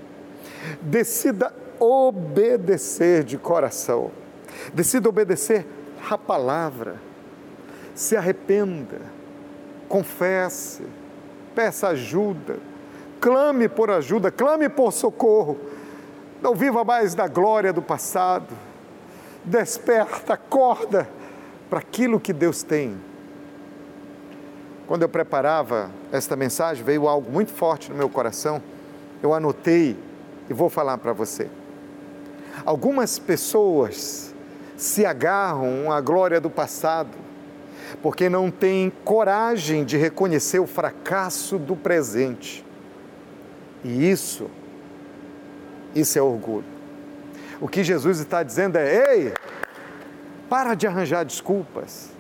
[0.81, 4.11] Decida obedecer de coração.
[4.73, 5.67] Decida obedecer
[6.09, 6.97] a palavra.
[7.95, 9.12] Se arrependa.
[9.93, 10.83] Confesse
[11.55, 12.57] peça ajuda,
[13.21, 15.59] clame por ajuda, clame por socorro.
[16.41, 18.57] Não viva mais da glória do passado.
[19.45, 21.07] Desperta, acorda
[21.69, 22.97] para aquilo que Deus tem.
[24.87, 28.63] Quando eu preparava esta mensagem, veio algo muito forte no meu coração.
[29.23, 29.95] Eu anotei
[30.49, 31.51] e vou falar para você.
[32.65, 34.35] Algumas pessoas
[34.75, 37.11] se agarram à glória do passado,
[38.01, 42.65] porque não têm coragem de reconhecer o fracasso do presente.
[43.85, 44.51] E isso,
[45.95, 46.65] isso é orgulho.
[47.61, 49.35] O que Jesus está dizendo é: ei,
[50.49, 52.11] para de arranjar desculpas.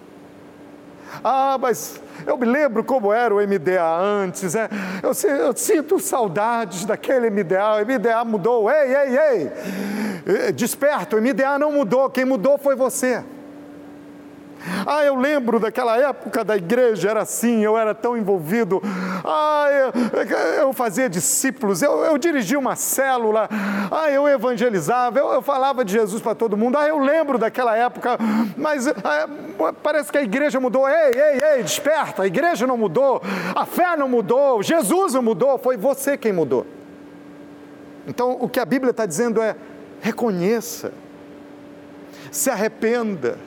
[1.22, 4.68] Ah, mas eu me lembro como era o MDA antes, é,
[5.02, 9.18] eu, eu, sinto saudades daquele MDA, o MDA mudou, ei, ei,
[10.26, 13.22] ei, desperta, o MDA não mudou, quem mudou foi você.
[14.86, 18.80] Ah, eu lembro daquela época da igreja, era assim, eu era tão envolvido.
[19.24, 23.48] Ah, eu, eu fazia discípulos, eu, eu dirigia uma célula.
[23.90, 26.76] Ah, eu evangelizava, eu, eu falava de Jesus para todo mundo.
[26.78, 28.18] Ah, eu lembro daquela época,
[28.56, 29.28] mas ah,
[29.82, 30.88] parece que a igreja mudou.
[30.88, 33.22] Ei, ei, ei, desperta, a igreja não mudou,
[33.54, 36.66] a fé não mudou, Jesus não mudou, foi você quem mudou.
[38.06, 39.56] Então, o que a Bíblia está dizendo é:
[40.00, 40.92] reconheça,
[42.30, 43.38] se arrependa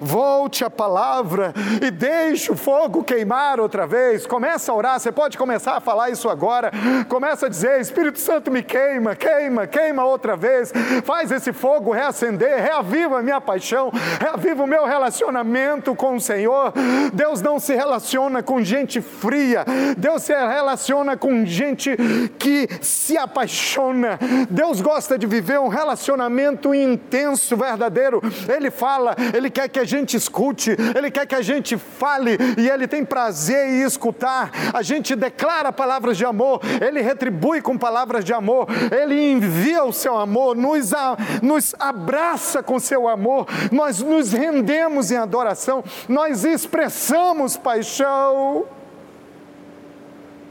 [0.00, 4.26] Volte a palavra e deixe o fogo queimar outra vez.
[4.26, 6.70] Começa a orar, você pode começar a falar isso agora.
[7.08, 10.72] Começa a dizer: Espírito Santo me queima, queima, queima outra vez.
[11.04, 16.72] Faz esse fogo reacender, reaviva a minha paixão, reaviva o meu relacionamento com o Senhor.
[17.12, 19.64] Deus não se relaciona com gente fria,
[19.96, 21.96] Deus se relaciona com gente
[22.38, 24.18] que se apaixona.
[24.50, 28.20] Deus gosta de viver um relacionamento intenso, verdadeiro.
[28.48, 32.68] Ele fala, ele quer que a gente escute, Ele quer que a gente fale e
[32.68, 34.50] Ele tem prazer em escutar.
[34.72, 39.92] A gente declara palavras de amor, Ele retribui com palavras de amor, Ele envia o
[39.92, 46.44] seu amor, nos, a, nos abraça com seu amor, nós nos rendemos em adoração, nós
[46.44, 48.64] expressamos paixão.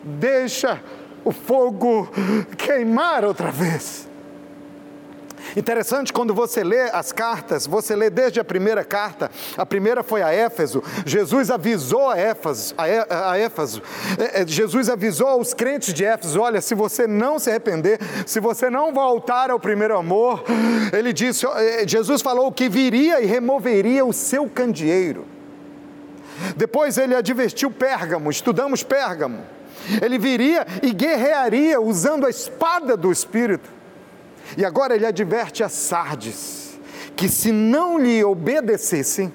[0.04, 0.82] Deixa
[1.24, 2.10] o fogo
[2.58, 4.13] queimar outra vez.
[5.56, 10.22] Interessante quando você lê as cartas, você lê desde a primeira carta, a primeira foi
[10.22, 13.82] a Éfeso, Jesus avisou a Éfeso, a Éfeso
[14.18, 18.40] é, é, Jesus avisou aos crentes de Éfeso: olha, se você não se arrepender, se
[18.40, 20.44] você não voltar ao primeiro amor,
[20.92, 25.26] ele disse, é, Jesus falou que viria e removeria o seu candeeiro.
[26.56, 29.44] Depois ele advertiu Pérgamo, estudamos Pérgamo.
[30.02, 33.70] Ele viria e guerrearia usando a espada do Espírito.
[34.58, 36.64] E agora ele adverte a Sardes
[37.16, 39.32] que se não lhe obedecessem,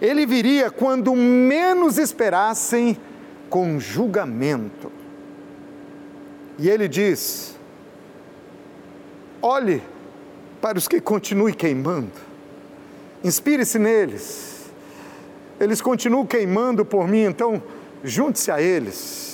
[0.00, 2.98] ele viria quando menos esperassem
[3.48, 4.90] com julgamento.
[6.58, 7.56] E ele diz:
[9.40, 9.82] olhe
[10.60, 12.12] para os que continuem queimando,
[13.24, 14.70] inspire-se neles,
[15.58, 17.62] eles continuam queimando por mim, então
[18.04, 19.29] junte-se a eles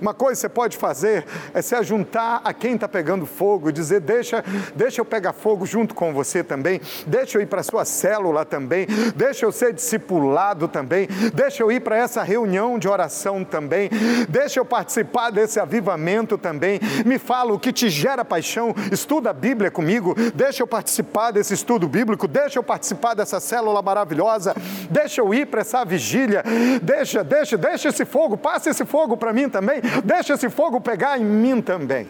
[0.00, 3.72] uma coisa que você pode fazer é se ajuntar a quem está pegando fogo e
[3.72, 7.64] dizer: deixa, deixa eu pegar fogo junto com você também, deixa eu ir para a
[7.64, 12.88] sua célula também, deixa eu ser discipulado também, deixa eu ir para essa reunião de
[12.88, 13.90] oração também,
[14.28, 16.80] deixa eu participar desse avivamento também.
[17.04, 21.54] Me fala o que te gera paixão, estuda a Bíblia comigo, deixa eu participar desse
[21.54, 24.54] estudo bíblico, deixa eu participar dessa célula maravilhosa,
[24.90, 26.44] deixa eu ir para essa vigília,
[26.82, 31.18] deixa, deixa, deixa esse fogo, passa esse fogo para mim também deixa esse fogo pegar
[31.18, 32.06] em mim também.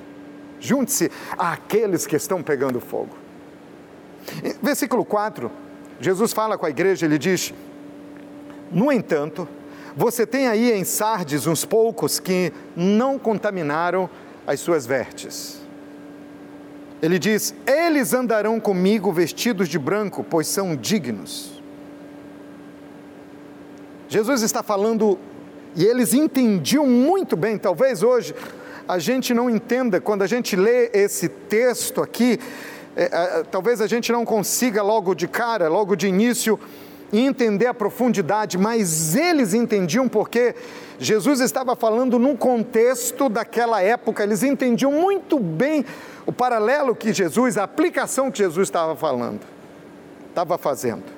[0.61, 3.17] Junte-se àqueles que estão pegando fogo.
[4.63, 5.51] Versículo 4,
[6.01, 7.53] Jesus fala com a igreja, ele diz:
[8.71, 9.49] No entanto,
[9.97, 14.09] você tem aí em Sardes uns poucos que não contaminaram
[14.47, 15.61] as suas vestes.
[17.01, 21.53] Ele diz: Eles andarão comigo vestidos de branco, pois são dignos.
[24.09, 25.19] Jesus está falando
[25.79, 28.35] e eles entendiam muito bem, talvez hoje
[28.89, 32.41] a gente não entenda, quando a gente lê esse texto aqui,
[32.97, 36.59] é, é, talvez a gente não consiga logo de cara, logo de início,
[37.13, 40.53] entender a profundidade, mas eles entendiam porque
[40.99, 45.85] Jesus estava falando num contexto daquela época, eles entendiam muito bem
[46.27, 49.43] o paralelo que Jesus, a aplicação que Jesus estava falando,
[50.29, 51.18] estava fazendo.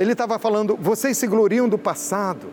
[0.00, 2.50] Ele estava falando, vocês se gloriam do passado.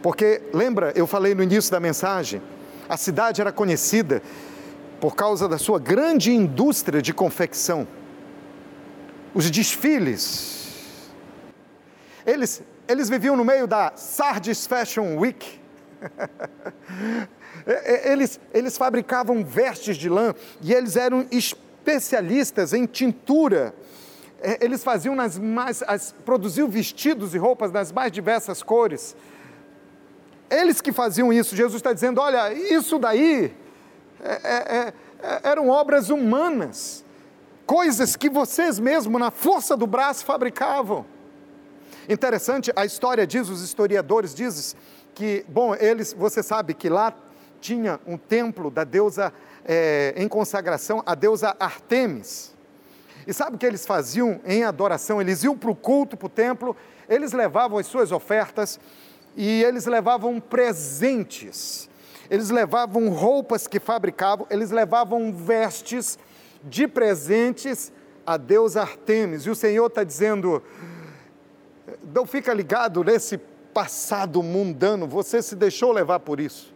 [0.00, 2.40] Porque, lembra, eu falei no início da mensagem,
[2.88, 4.22] a cidade era conhecida
[5.00, 7.86] por causa da sua grande indústria de confecção.
[9.34, 11.10] Os desfiles.
[12.24, 15.58] Eles, eles viviam no meio da Sardis Fashion Week.
[18.04, 20.32] eles, eles fabricavam vestes de lã
[20.62, 23.74] e eles eram especialistas em tintura
[24.60, 29.16] eles faziam nas mais, as, produziam vestidos e roupas nas mais diversas cores.
[30.50, 33.54] Eles que faziam isso, Jesus está dizendo: olha, isso daí
[34.20, 34.92] é, é, é,
[35.22, 37.04] é eram obras humanas.
[37.66, 41.04] coisas que vocês mesmos, na força do braço, fabricavam.
[42.08, 44.78] Interessante, a história diz, os historiadores dizem
[45.14, 47.12] que, bom, eles, você sabe que lá
[47.60, 49.32] tinha um templo da deusa
[49.64, 52.56] é, em consagração, a deusa Artemis.
[53.28, 55.20] E sabe o que eles faziam em adoração?
[55.20, 56.74] Eles iam para o culto, para o templo,
[57.06, 58.80] eles levavam as suas ofertas
[59.36, 61.90] e eles levavam presentes,
[62.30, 66.18] eles levavam roupas que fabricavam, eles levavam vestes
[66.64, 67.92] de presentes
[68.24, 69.42] a Deus Artemis.
[69.42, 70.62] E o Senhor está dizendo:
[72.14, 73.36] não fica ligado nesse
[73.74, 76.74] passado mundano, você se deixou levar por isso.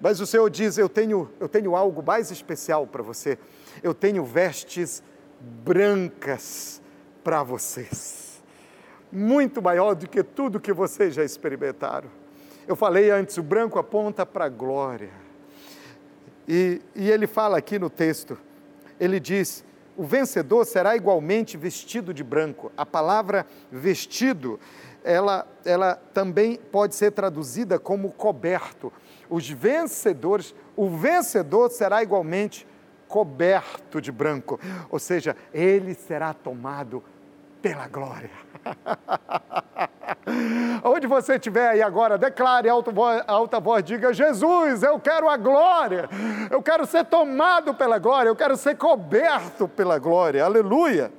[0.00, 3.38] Mas o Senhor diz: Eu tenho, eu tenho algo mais especial para você.
[3.82, 5.02] Eu tenho vestes
[5.64, 6.82] brancas
[7.22, 8.42] para vocês,
[9.12, 12.08] muito maior do que tudo que vocês já experimentaram.
[12.66, 15.10] Eu falei antes, o branco aponta para a glória.
[16.48, 18.38] E, e ele fala aqui no texto,
[18.98, 19.64] ele diz:
[19.96, 22.70] o vencedor será igualmente vestido de branco.
[22.76, 24.60] A palavra vestido,
[25.02, 28.92] ela, ela também pode ser traduzida como coberto.
[29.30, 32.66] Os vencedores, o vencedor será igualmente
[33.08, 34.58] coberto de branco,
[34.90, 37.02] ou seja, ele será tomado
[37.62, 38.30] pela glória.
[40.84, 45.36] Onde você estiver aí agora, declare alta voz, alta voz, diga: Jesus, eu quero a
[45.36, 46.08] glória,
[46.50, 51.12] eu quero ser tomado pela glória, eu quero ser coberto pela glória, aleluia.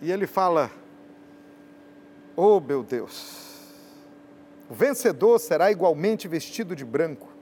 [0.00, 0.70] E ele fala:
[2.36, 3.58] Oh meu Deus,
[4.68, 7.33] o vencedor será igualmente vestido de branco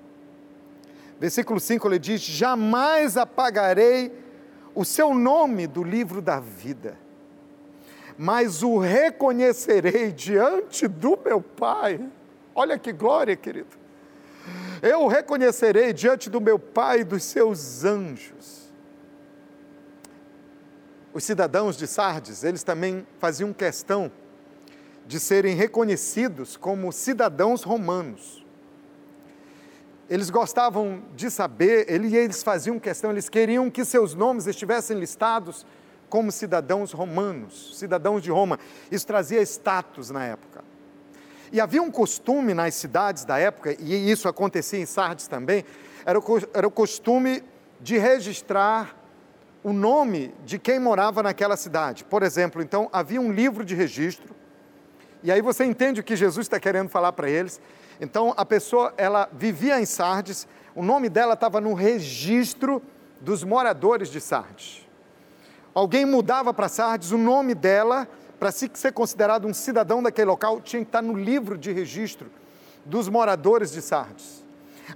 [1.23, 4.13] Versículo 5 ele diz: Jamais apagarei
[4.75, 6.99] o seu nome do livro da vida,
[8.19, 12.05] mas o reconhecerei diante do meu Pai.
[12.53, 13.69] Olha que glória, querido.
[14.83, 18.73] Eu o reconhecerei diante do meu Pai e dos seus anjos.
[21.15, 24.11] Os cidadãos de Sardes, eles também faziam questão
[25.07, 28.42] de serem reconhecidos como cidadãos romanos.
[30.13, 35.65] Eles gostavam de saber, eles faziam questão, eles queriam que seus nomes estivessem listados
[36.11, 38.59] como cidadãos romanos, cidadãos de Roma.
[38.91, 40.63] Isso trazia status na época.
[41.51, 45.65] E havia um costume nas cidades da época, e isso acontecia em Sardes também,
[46.05, 47.43] era o, era o costume
[47.81, 48.95] de registrar
[49.65, 52.05] o nome de quem morava naquela cidade.
[52.05, 54.37] Por exemplo, então, havia um livro de registro,
[55.23, 57.59] e aí você entende o que Jesus está querendo falar para eles.
[58.03, 62.83] Então a pessoa, ela vivia em Sardes, o nome dela estava no registro
[63.21, 64.85] dos moradores de Sardes.
[65.73, 68.09] Alguém mudava para Sardes, o nome dela,
[68.41, 72.29] para ser considerado um cidadão daquele local, tinha que estar no livro de registro
[72.85, 74.45] dos moradores de Sardes.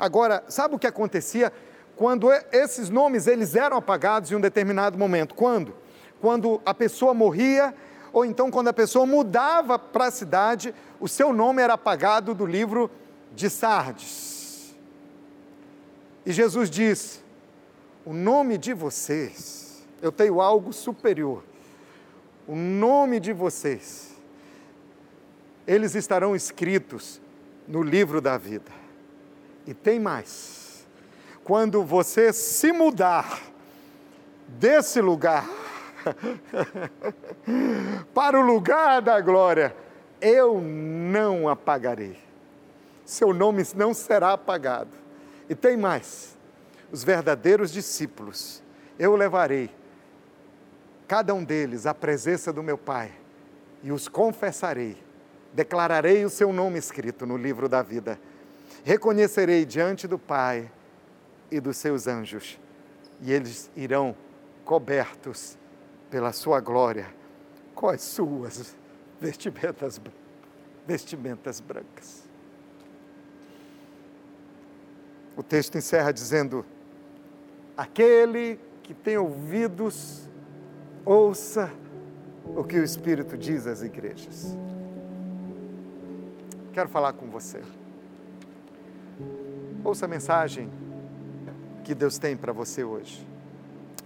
[0.00, 1.52] Agora, sabe o que acontecia
[1.94, 5.32] quando esses nomes eles eram apagados em um determinado momento?
[5.32, 5.76] Quando?
[6.20, 7.72] Quando a pessoa morria
[8.16, 12.46] ou então quando a pessoa mudava para a cidade, o seu nome era apagado do
[12.46, 12.90] livro
[13.34, 14.74] de Sardes.
[16.24, 17.22] E Jesus diz:
[18.06, 21.44] O nome de vocês, eu tenho algo superior.
[22.48, 24.16] O nome de vocês,
[25.66, 27.20] eles estarão escritos
[27.68, 28.72] no livro da vida.
[29.66, 30.86] E tem mais.
[31.44, 33.42] Quando você se mudar
[34.48, 35.65] desse lugar,
[38.14, 39.74] para o lugar da glória,
[40.20, 42.18] eu não apagarei.
[43.04, 44.90] Seu nome não será apagado.
[45.48, 46.36] E tem mais:
[46.90, 48.62] os verdadeiros discípulos,
[48.98, 49.70] eu levarei
[51.06, 53.12] cada um deles à presença do meu Pai
[53.82, 54.96] e os confessarei.
[55.52, 58.18] Declararei o seu nome escrito no livro da vida.
[58.84, 60.70] Reconhecerei diante do Pai
[61.50, 62.58] e dos seus anjos,
[63.20, 64.16] e eles irão
[64.64, 65.56] cobertos
[66.10, 67.06] pela sua glória
[67.74, 68.74] com as suas
[69.20, 70.00] vestimentas,
[70.86, 72.24] vestimentas brancas.
[75.36, 76.64] O texto encerra dizendo:
[77.76, 80.28] Aquele que tem ouvidos,
[81.04, 81.70] ouça
[82.56, 84.56] o que o Espírito diz às igrejas.
[86.72, 87.60] Quero falar com você.
[89.84, 90.70] Ouça a mensagem
[91.84, 93.26] que Deus tem para você hoje.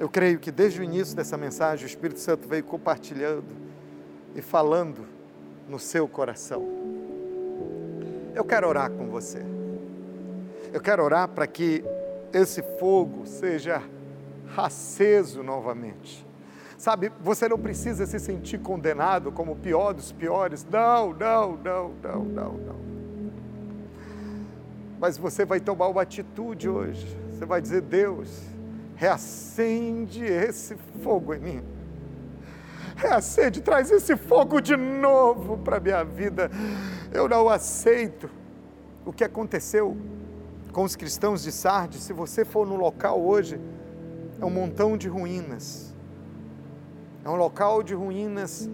[0.01, 3.55] Eu creio que desde o início dessa mensagem o Espírito Santo veio compartilhando
[4.35, 5.07] e falando
[5.69, 6.67] no seu coração.
[8.35, 9.45] Eu quero orar com você.
[10.73, 11.85] Eu quero orar para que
[12.33, 13.83] esse fogo seja
[14.57, 16.27] aceso novamente.
[16.79, 20.65] Sabe, você não precisa se sentir condenado como o pior dos piores.
[20.65, 22.81] Não, não, não, não, não, não.
[24.99, 28.50] Mas você vai tomar uma atitude hoje Você vai dizer: Deus,
[29.01, 31.65] reacende esse fogo em mim.
[32.97, 36.51] Reacende, traz esse fogo de novo para a minha vida.
[37.11, 38.29] Eu não aceito
[39.07, 39.97] o que aconteceu
[40.71, 42.03] com os cristãos de Sardes.
[42.03, 43.59] Se você for no local hoje,
[44.39, 45.95] é um montão de ruínas.
[47.25, 48.69] É um local de ruínas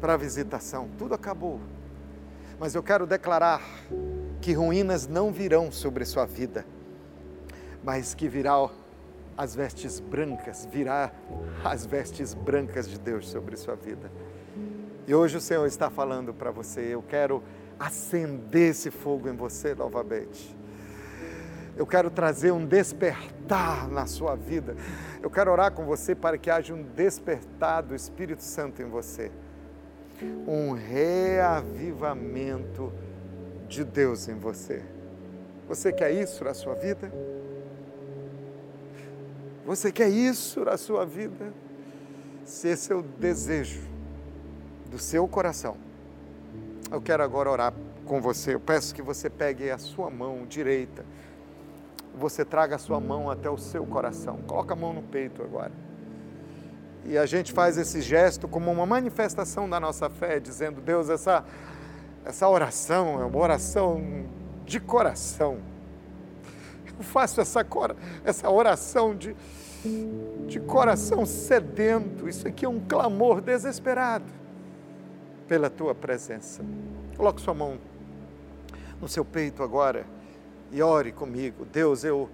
[0.00, 0.88] para visitação.
[0.98, 1.60] Tudo acabou.
[2.58, 3.62] Mas eu quero declarar
[4.40, 6.66] que ruínas não virão sobre sua vida,
[7.84, 8.68] mas que virá
[9.36, 11.12] as vestes brancas, virá
[11.64, 14.10] as vestes brancas de Deus sobre sua vida.
[15.06, 17.42] E hoje o Senhor está falando para você, eu quero
[17.78, 20.56] acender esse fogo em você novamente.
[21.76, 24.74] Eu quero trazer um despertar na sua vida.
[25.22, 29.30] Eu quero orar com você para que haja um despertar do Espírito Santo em você
[30.46, 32.90] um reavivamento
[33.68, 34.82] de Deus em você.
[35.68, 37.12] Você quer isso na sua vida?
[39.66, 41.52] Você quer isso na sua vida?
[42.44, 43.82] Se esse é o desejo
[44.88, 45.76] do seu coração,
[46.88, 48.54] eu quero agora orar com você.
[48.54, 51.04] Eu peço que você pegue a sua mão direita,
[52.14, 54.38] você traga a sua mão até o seu coração.
[54.46, 55.72] Coloca a mão no peito agora.
[57.04, 61.44] E a gente faz esse gesto como uma manifestação da nossa fé, dizendo: Deus, essa,
[62.24, 64.26] essa oração é uma oração
[64.64, 65.58] de coração.
[66.98, 67.64] Eu faço essa,
[68.24, 69.36] essa oração de,
[70.46, 72.28] de coração sedento.
[72.28, 74.32] Isso aqui é um clamor desesperado
[75.46, 76.64] pela tua presença.
[77.16, 77.78] Coloque sua mão
[79.00, 80.06] no seu peito agora
[80.72, 81.64] e ore comigo.
[81.64, 82.28] Deus, eu,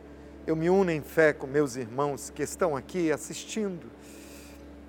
[0.46, 3.90] eu me uno em fé com meus irmãos que estão aqui assistindo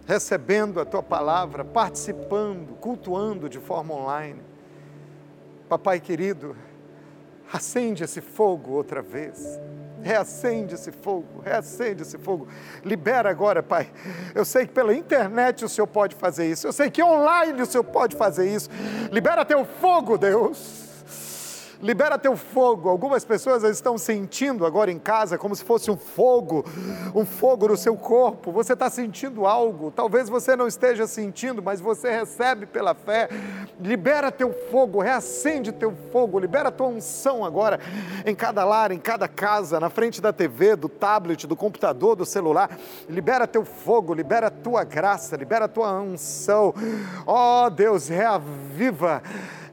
[0.05, 4.41] recebendo a tua palavra, participando, cultuando de forma online.
[5.69, 6.55] Papai querido,
[7.53, 9.59] acende esse fogo outra vez.
[10.01, 12.47] Reacende esse fogo, reacende esse fogo.
[12.83, 13.89] Libera agora, Pai.
[14.35, 16.67] Eu sei que pela internet o Senhor pode fazer isso.
[16.67, 18.69] Eu sei que online o Senhor pode fazer isso.
[19.11, 20.82] Libera teu fogo, Deus
[21.83, 22.87] libera teu fogo.
[22.87, 26.65] Algumas pessoas estão sentindo agora em casa como se fosse um fogo,
[27.13, 28.53] um fogo no seu corpo.
[28.53, 33.27] Você está sentindo algo, talvez você não esteja sentindo, mas você recebe pela fé.
[33.79, 37.79] Libera teu fogo, reacende teu fogo, libera tua unção agora
[38.25, 42.25] em cada lar, em cada casa, na frente da TV, do tablet, do computador, do
[42.25, 42.77] celular.
[43.09, 46.73] Libera teu fogo, libera tua graça, libera tua unção.
[47.25, 49.21] Ó oh, Deus, reaviva,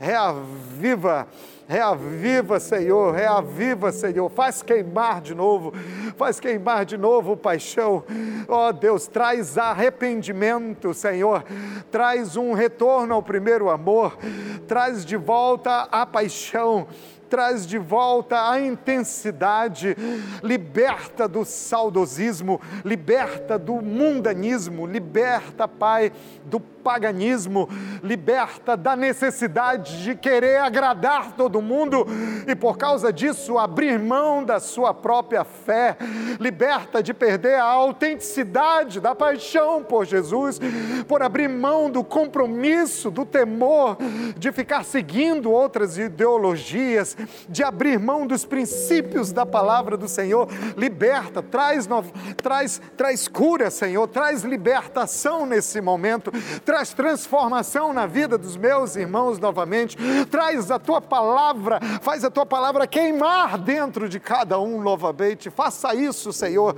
[0.00, 1.28] reaviva
[1.70, 4.28] Reaviva, Senhor, reaviva, Senhor.
[4.28, 5.72] Faz queimar de novo,
[6.16, 8.02] faz queimar de novo paixão.
[8.48, 11.44] Ó oh, Deus, traz arrependimento, Senhor.
[11.88, 14.18] Traz um retorno ao primeiro amor.
[14.66, 16.88] Traz de volta a paixão
[17.30, 19.96] traz de volta a intensidade,
[20.42, 26.12] liberta do saudosismo, liberta do mundanismo, liberta, Pai,
[26.44, 27.68] do paganismo,
[28.02, 32.06] liberta da necessidade de querer agradar todo mundo
[32.46, 35.96] e por causa disso abrir mão da sua própria fé,
[36.40, 40.58] liberta de perder a autenticidade da paixão por Jesus,
[41.06, 43.96] por abrir mão do compromisso, do temor
[44.36, 47.16] de ficar seguindo outras ideologias,
[47.48, 51.88] de abrir mão dos princípios da palavra do Senhor, liberta, traz,
[52.36, 56.32] traz, traz cura, Senhor, traz libertação nesse momento,
[56.64, 59.96] traz transformação na vida dos meus irmãos novamente,
[60.30, 65.50] traz a tua palavra, faz a tua palavra queimar dentro de cada um novamente.
[65.50, 66.74] Faça isso, Senhor,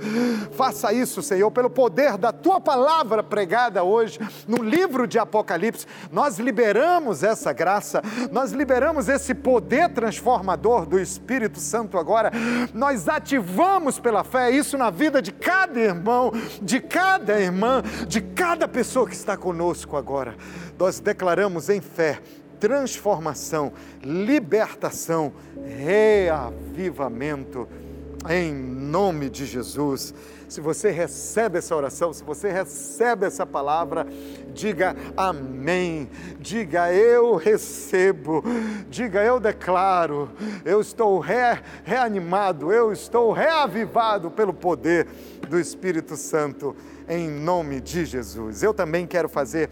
[0.51, 5.85] faça isso, Senhor, pelo poder da tua palavra pregada hoje no livro de Apocalipse.
[6.11, 12.31] Nós liberamos essa graça, nós liberamos esse poder transformador transformador do Espírito Santo agora,
[12.73, 16.31] nós ativamos pela fé isso na vida de cada irmão,
[16.61, 20.35] de cada irmã, de cada pessoa que está conosco agora.
[20.77, 22.19] Nós declaramos em fé
[22.59, 25.33] transformação, libertação,
[25.65, 27.67] reavivamento,
[28.29, 30.13] em nome de Jesus.
[30.47, 34.05] Se você recebe essa oração, se você recebe essa palavra,
[34.53, 36.07] diga amém,
[36.39, 38.43] diga eu recebo,
[38.89, 40.29] diga eu declaro,
[40.63, 45.07] eu estou re, reanimado, eu estou reavivado pelo poder
[45.49, 46.75] do Espírito Santo,
[47.09, 48.61] em nome de Jesus.
[48.61, 49.69] Eu também quero fazer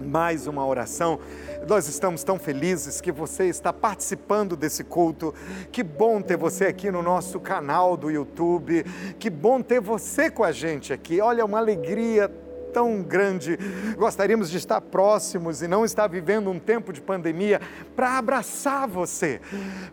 [0.00, 1.18] mais uma oração
[1.66, 5.34] nós estamos tão felizes que você está participando desse culto.
[5.70, 8.84] Que bom ter você aqui no nosso canal do YouTube.
[9.18, 11.20] Que bom ter você com a gente aqui.
[11.20, 12.30] Olha, uma alegria
[12.72, 13.58] tão grande.
[13.96, 17.60] Gostaríamos de estar próximos e não estar vivendo um tempo de pandemia
[17.94, 19.40] para abraçar você.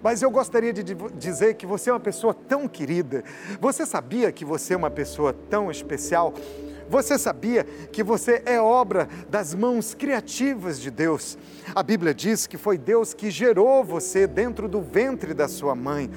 [0.01, 0.83] Mas eu gostaria de
[1.15, 3.23] dizer que você é uma pessoa tão querida.
[3.59, 6.33] Você sabia que você é uma pessoa tão especial?
[6.89, 11.37] Você sabia que você é obra das mãos criativas de Deus?
[11.75, 16.09] A Bíblia diz que foi Deus que gerou você dentro do ventre da sua mãe.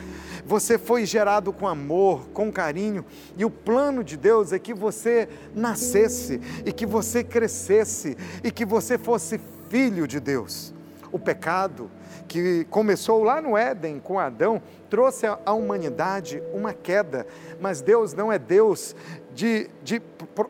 [0.46, 3.04] Você foi gerado com amor, com carinho,
[3.36, 8.64] e o plano de Deus é que você nascesse e que você crescesse e que
[8.64, 10.72] você fosse filho de Deus.
[11.12, 11.90] O pecado
[12.28, 17.26] que começou lá no Éden com Adão trouxe à humanidade uma queda,
[17.60, 18.94] mas Deus não é Deus
[19.34, 20.02] de, de,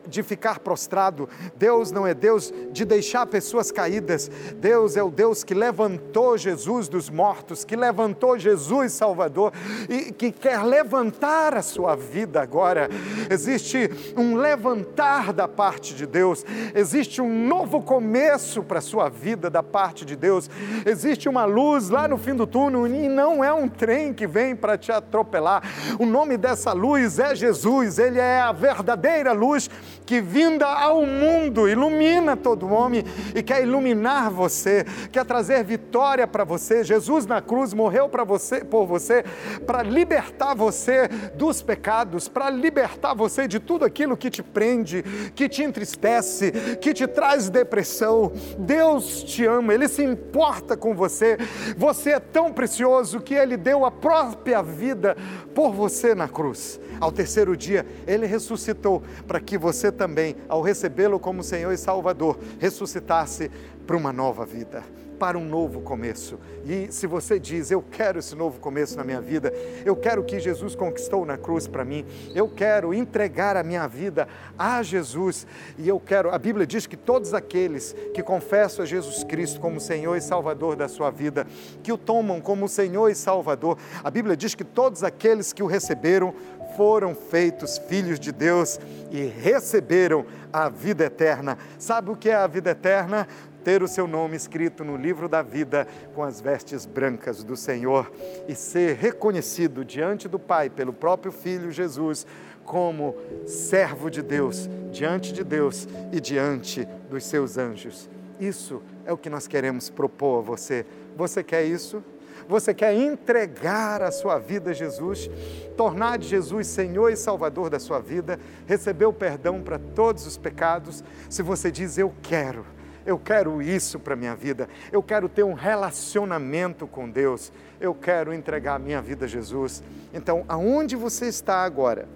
[0.07, 5.43] de ficar prostrado, Deus não é Deus de deixar pessoas caídas, Deus é o Deus
[5.43, 9.53] que levantou Jesus dos mortos, que levantou Jesus Salvador
[9.89, 12.89] e que quer levantar a sua vida agora.
[13.29, 19.49] Existe um levantar da parte de Deus, existe um novo começo para a sua vida
[19.49, 20.49] da parte de Deus,
[20.85, 24.55] existe uma luz lá no fim do túnel e não é um trem que vem
[24.55, 25.63] para te atropelar.
[25.99, 29.69] O nome dessa luz é Jesus, ele é a verdadeira luz
[30.05, 33.03] que vinda ao mundo ilumina todo homem
[33.35, 36.83] e quer iluminar você, quer trazer vitória para você.
[36.83, 39.23] Jesus na cruz morreu para você, por você,
[39.65, 45.03] para libertar você dos pecados, para libertar você de tudo aquilo que te prende,
[45.35, 46.51] que te entristece,
[46.81, 48.31] que te traz depressão.
[48.57, 51.37] Deus te ama, ele se importa com você.
[51.77, 55.15] Você é tão precioso que ele deu a própria vida
[55.53, 56.79] por você na cruz.
[57.01, 62.37] Ao terceiro dia, ele ressuscitou para que você também, ao recebê-lo como Senhor e Salvador,
[62.59, 63.49] ressuscitasse
[63.87, 64.83] para uma nova vida
[65.21, 66.39] para um novo começo.
[66.65, 69.53] E se você diz, eu quero esse novo começo na minha vida,
[69.85, 73.85] eu quero o que Jesus conquistou na cruz para mim, eu quero entregar a minha
[73.85, 74.27] vida
[74.57, 75.45] a Jesus
[75.77, 79.79] e eu quero, a Bíblia diz que todos aqueles que confessam a Jesus Cristo como
[79.79, 81.45] Senhor e Salvador da sua vida,
[81.83, 85.67] que o tomam como Senhor e Salvador, a Bíblia diz que todos aqueles que o
[85.67, 86.33] receberam
[86.75, 91.57] foram feitos filhos de Deus e receberam a vida eterna.
[91.77, 93.27] Sabe o que é a vida eterna?
[93.63, 98.11] ter o seu nome escrito no livro da vida com as vestes brancas do Senhor
[98.47, 102.25] e ser reconhecido diante do Pai pelo próprio Filho Jesus
[102.63, 103.15] como
[103.45, 108.09] servo de Deus, diante de Deus e diante dos seus anjos.
[108.39, 110.85] Isso é o que nós queremos propor a você.
[111.15, 112.03] Você quer isso?
[112.47, 115.29] Você quer entregar a sua vida a Jesus,
[115.77, 120.37] tornar de Jesus Senhor e Salvador da sua vida, receber o perdão para todos os
[120.37, 121.03] pecados?
[121.29, 122.65] Se você diz eu quero,
[123.05, 127.93] eu quero isso para a minha vida, eu quero ter um relacionamento com Deus, eu
[127.93, 129.83] quero entregar a minha vida a Jesus.
[130.13, 132.07] Então, aonde você está agora?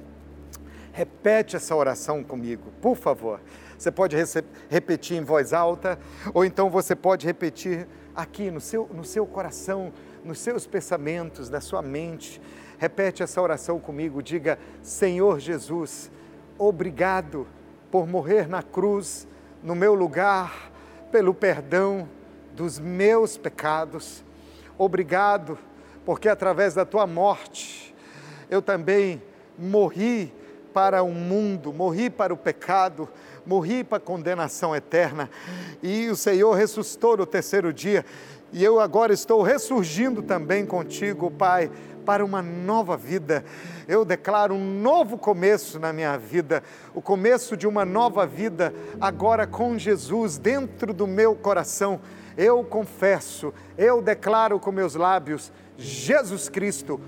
[0.91, 3.41] Repete essa oração comigo, por favor.
[3.77, 4.15] Você pode
[4.69, 5.99] repetir em voz alta,
[6.33, 9.91] ou então você pode repetir aqui no seu, no seu coração,
[10.25, 12.41] nos seus pensamentos, na sua mente.
[12.77, 16.11] Repete essa oração comigo, diga: Senhor Jesus,
[16.57, 17.47] obrigado
[17.91, 19.27] por morrer na cruz
[19.63, 20.71] no meu lugar
[21.11, 22.09] pelo perdão
[22.53, 24.23] dos meus pecados.
[24.77, 25.57] Obrigado,
[26.03, 27.95] porque através da tua morte
[28.49, 29.21] eu também
[29.57, 30.33] morri
[30.73, 33.07] para o mundo, morri para o pecado,
[33.45, 35.29] morri para a condenação eterna.
[35.81, 38.05] E o Senhor ressuscitou no terceiro dia,
[38.51, 41.69] e eu agora estou ressurgindo também contigo, Pai,
[42.05, 43.43] para uma nova vida.
[43.87, 49.45] Eu declaro um novo começo na minha vida, o começo de uma nova vida agora
[49.45, 51.99] com Jesus dentro do meu coração.
[52.37, 56.99] Eu confesso, eu declaro com meus lábios: Jesus Cristo,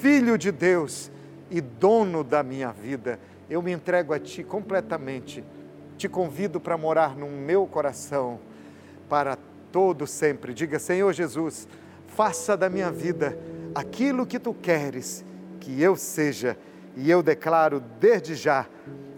[0.00, 1.10] Filho de Deus
[1.50, 3.20] e dono da minha vida.
[3.48, 5.44] Eu me entrego a Ti completamente.
[5.96, 8.40] Te convido para morar no meu coração
[9.08, 9.36] para
[9.72, 10.52] todo sempre.
[10.52, 11.66] Diga, Senhor Jesus,
[12.08, 13.36] faça da minha vida
[13.74, 15.24] aquilo que tu queres
[15.58, 16.56] que eu seja.
[16.94, 18.66] E eu declaro desde já: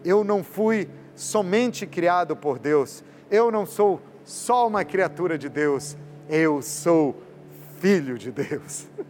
[0.04, 5.96] eu não fui somente criado por Deus, eu não sou só uma criatura de Deus,
[6.30, 7.20] eu sou
[7.80, 8.86] filho de Deus.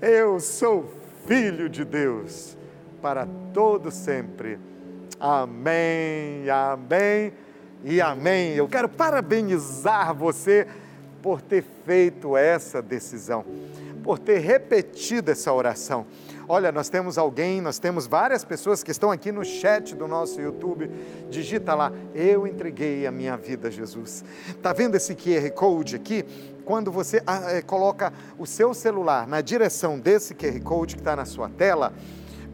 [0.00, 0.88] Eu sou
[1.26, 2.56] filho de Deus
[3.02, 4.56] para todo sempre.
[5.18, 7.32] Amém, amém
[7.84, 8.54] e amém.
[8.54, 10.66] Eu quero parabenizar você
[11.22, 13.44] por ter feito essa decisão
[14.08, 16.06] por ter repetido essa oração.
[16.48, 20.40] Olha, nós temos alguém, nós temos várias pessoas que estão aqui no chat do nosso
[20.40, 20.90] YouTube.
[21.28, 24.24] Digita lá, eu entreguei a minha vida a Jesus.
[24.48, 26.24] Está vendo esse QR Code aqui?
[26.64, 31.14] Quando você ah, é, coloca o seu celular na direção desse QR Code que está
[31.14, 31.92] na sua tela,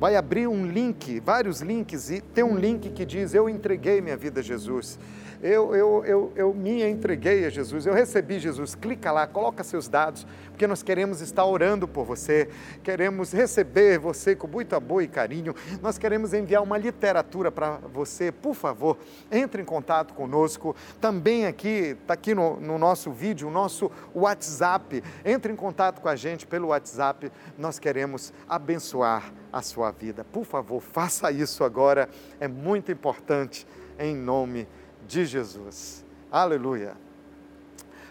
[0.05, 4.19] vai abrir um link, vários links, e tem um link que diz: Eu entreguei minha
[4.19, 4.99] vida a Jesus
[5.45, 8.75] eu, eu, eu, eu me entreguei a Jesus, eu recebi Jesus.
[8.75, 12.49] Clica lá, coloca seus dados, porque nós queremos estar orando por você,
[12.83, 18.33] queremos receber você com muito amor e carinho, nós queremos enviar uma literatura para você.
[18.33, 18.97] Por favor,
[19.31, 20.75] entre em contato conosco.
[20.99, 25.05] Também aqui, está aqui no, no nosso vídeo, o nosso WhatsApp.
[25.27, 30.25] Entre em contato com a gente pelo WhatsApp, nós queremos abençoar a sua vida.
[30.25, 32.09] Por favor, faça isso agora,
[32.41, 33.67] é muito importante,
[33.99, 36.05] em nome de de Jesus.
[36.31, 36.97] Aleluia.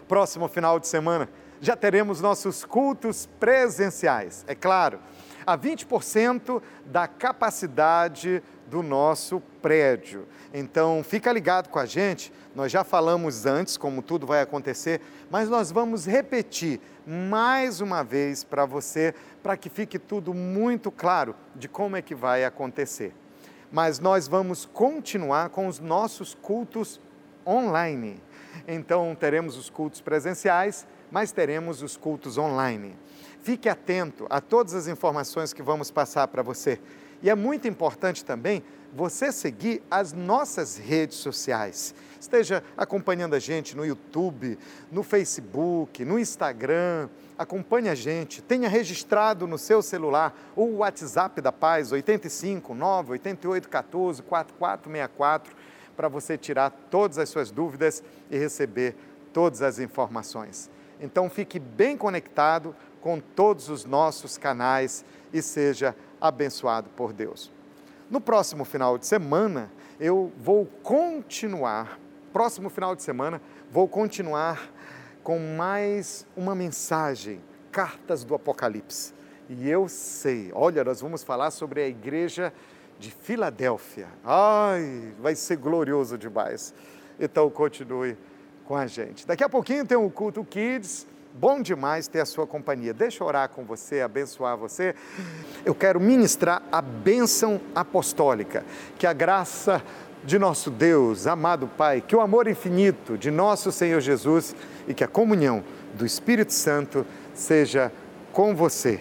[0.08, 1.28] Próximo final de semana,
[1.60, 4.44] já teremos nossos cultos presenciais.
[4.46, 5.00] É claro,
[5.46, 10.26] a 20% da capacidade do nosso prédio.
[10.52, 12.32] Então, fica ligado com a gente.
[12.54, 18.44] Nós já falamos antes como tudo vai acontecer, mas nós vamos repetir mais uma vez
[18.44, 23.12] para você, para que fique tudo muito claro de como é que vai acontecer
[23.74, 27.00] mas nós vamos continuar com os nossos cultos
[27.44, 28.22] online.
[28.68, 32.96] Então, teremos os cultos presenciais, mas teremos os cultos online.
[33.42, 36.80] Fique atento a todas as informações que vamos passar para você.
[37.20, 38.62] E é muito importante também
[38.92, 41.96] você seguir as nossas redes sociais.
[42.20, 44.56] Esteja acompanhando a gente no YouTube,
[44.92, 47.08] no Facebook, no Instagram,
[47.38, 53.68] acompanhe a gente, tenha registrado no seu celular o WhatsApp da Paz, 85 9 88
[53.68, 55.54] 14 4464,
[55.96, 58.96] para você tirar todas as suas dúvidas e receber
[59.32, 60.70] todas as informações.
[61.00, 67.52] Então fique bem conectado com todos os nossos canais e seja abençoado por Deus.
[68.10, 71.98] No próximo final de semana, eu vou continuar,
[72.32, 74.70] próximo final de semana, vou continuar
[75.24, 77.40] com mais uma mensagem,
[77.72, 79.14] cartas do Apocalipse.
[79.48, 82.52] E eu sei, olha, nós vamos falar sobre a igreja
[82.98, 84.06] de Filadélfia.
[84.22, 86.74] Ai, vai ser glorioso demais.
[87.18, 88.18] Então continue
[88.66, 89.26] com a gente.
[89.26, 91.06] Daqui a pouquinho tem um culto Kids.
[91.32, 92.92] Bom demais ter a sua companhia.
[92.92, 94.94] Deixa eu orar com você, abençoar você.
[95.64, 98.62] Eu quero ministrar a bênção apostólica.
[98.98, 99.82] Que a graça
[100.24, 104.54] de nosso Deus, amado Pai, que o amor infinito de nosso Senhor Jesus
[104.88, 105.62] e que a comunhão
[105.94, 107.92] do Espírito Santo seja
[108.32, 109.00] com você,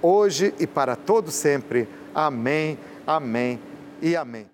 [0.00, 1.88] hoje e para todo sempre.
[2.14, 3.60] Amém, amém
[4.00, 4.46] e amém.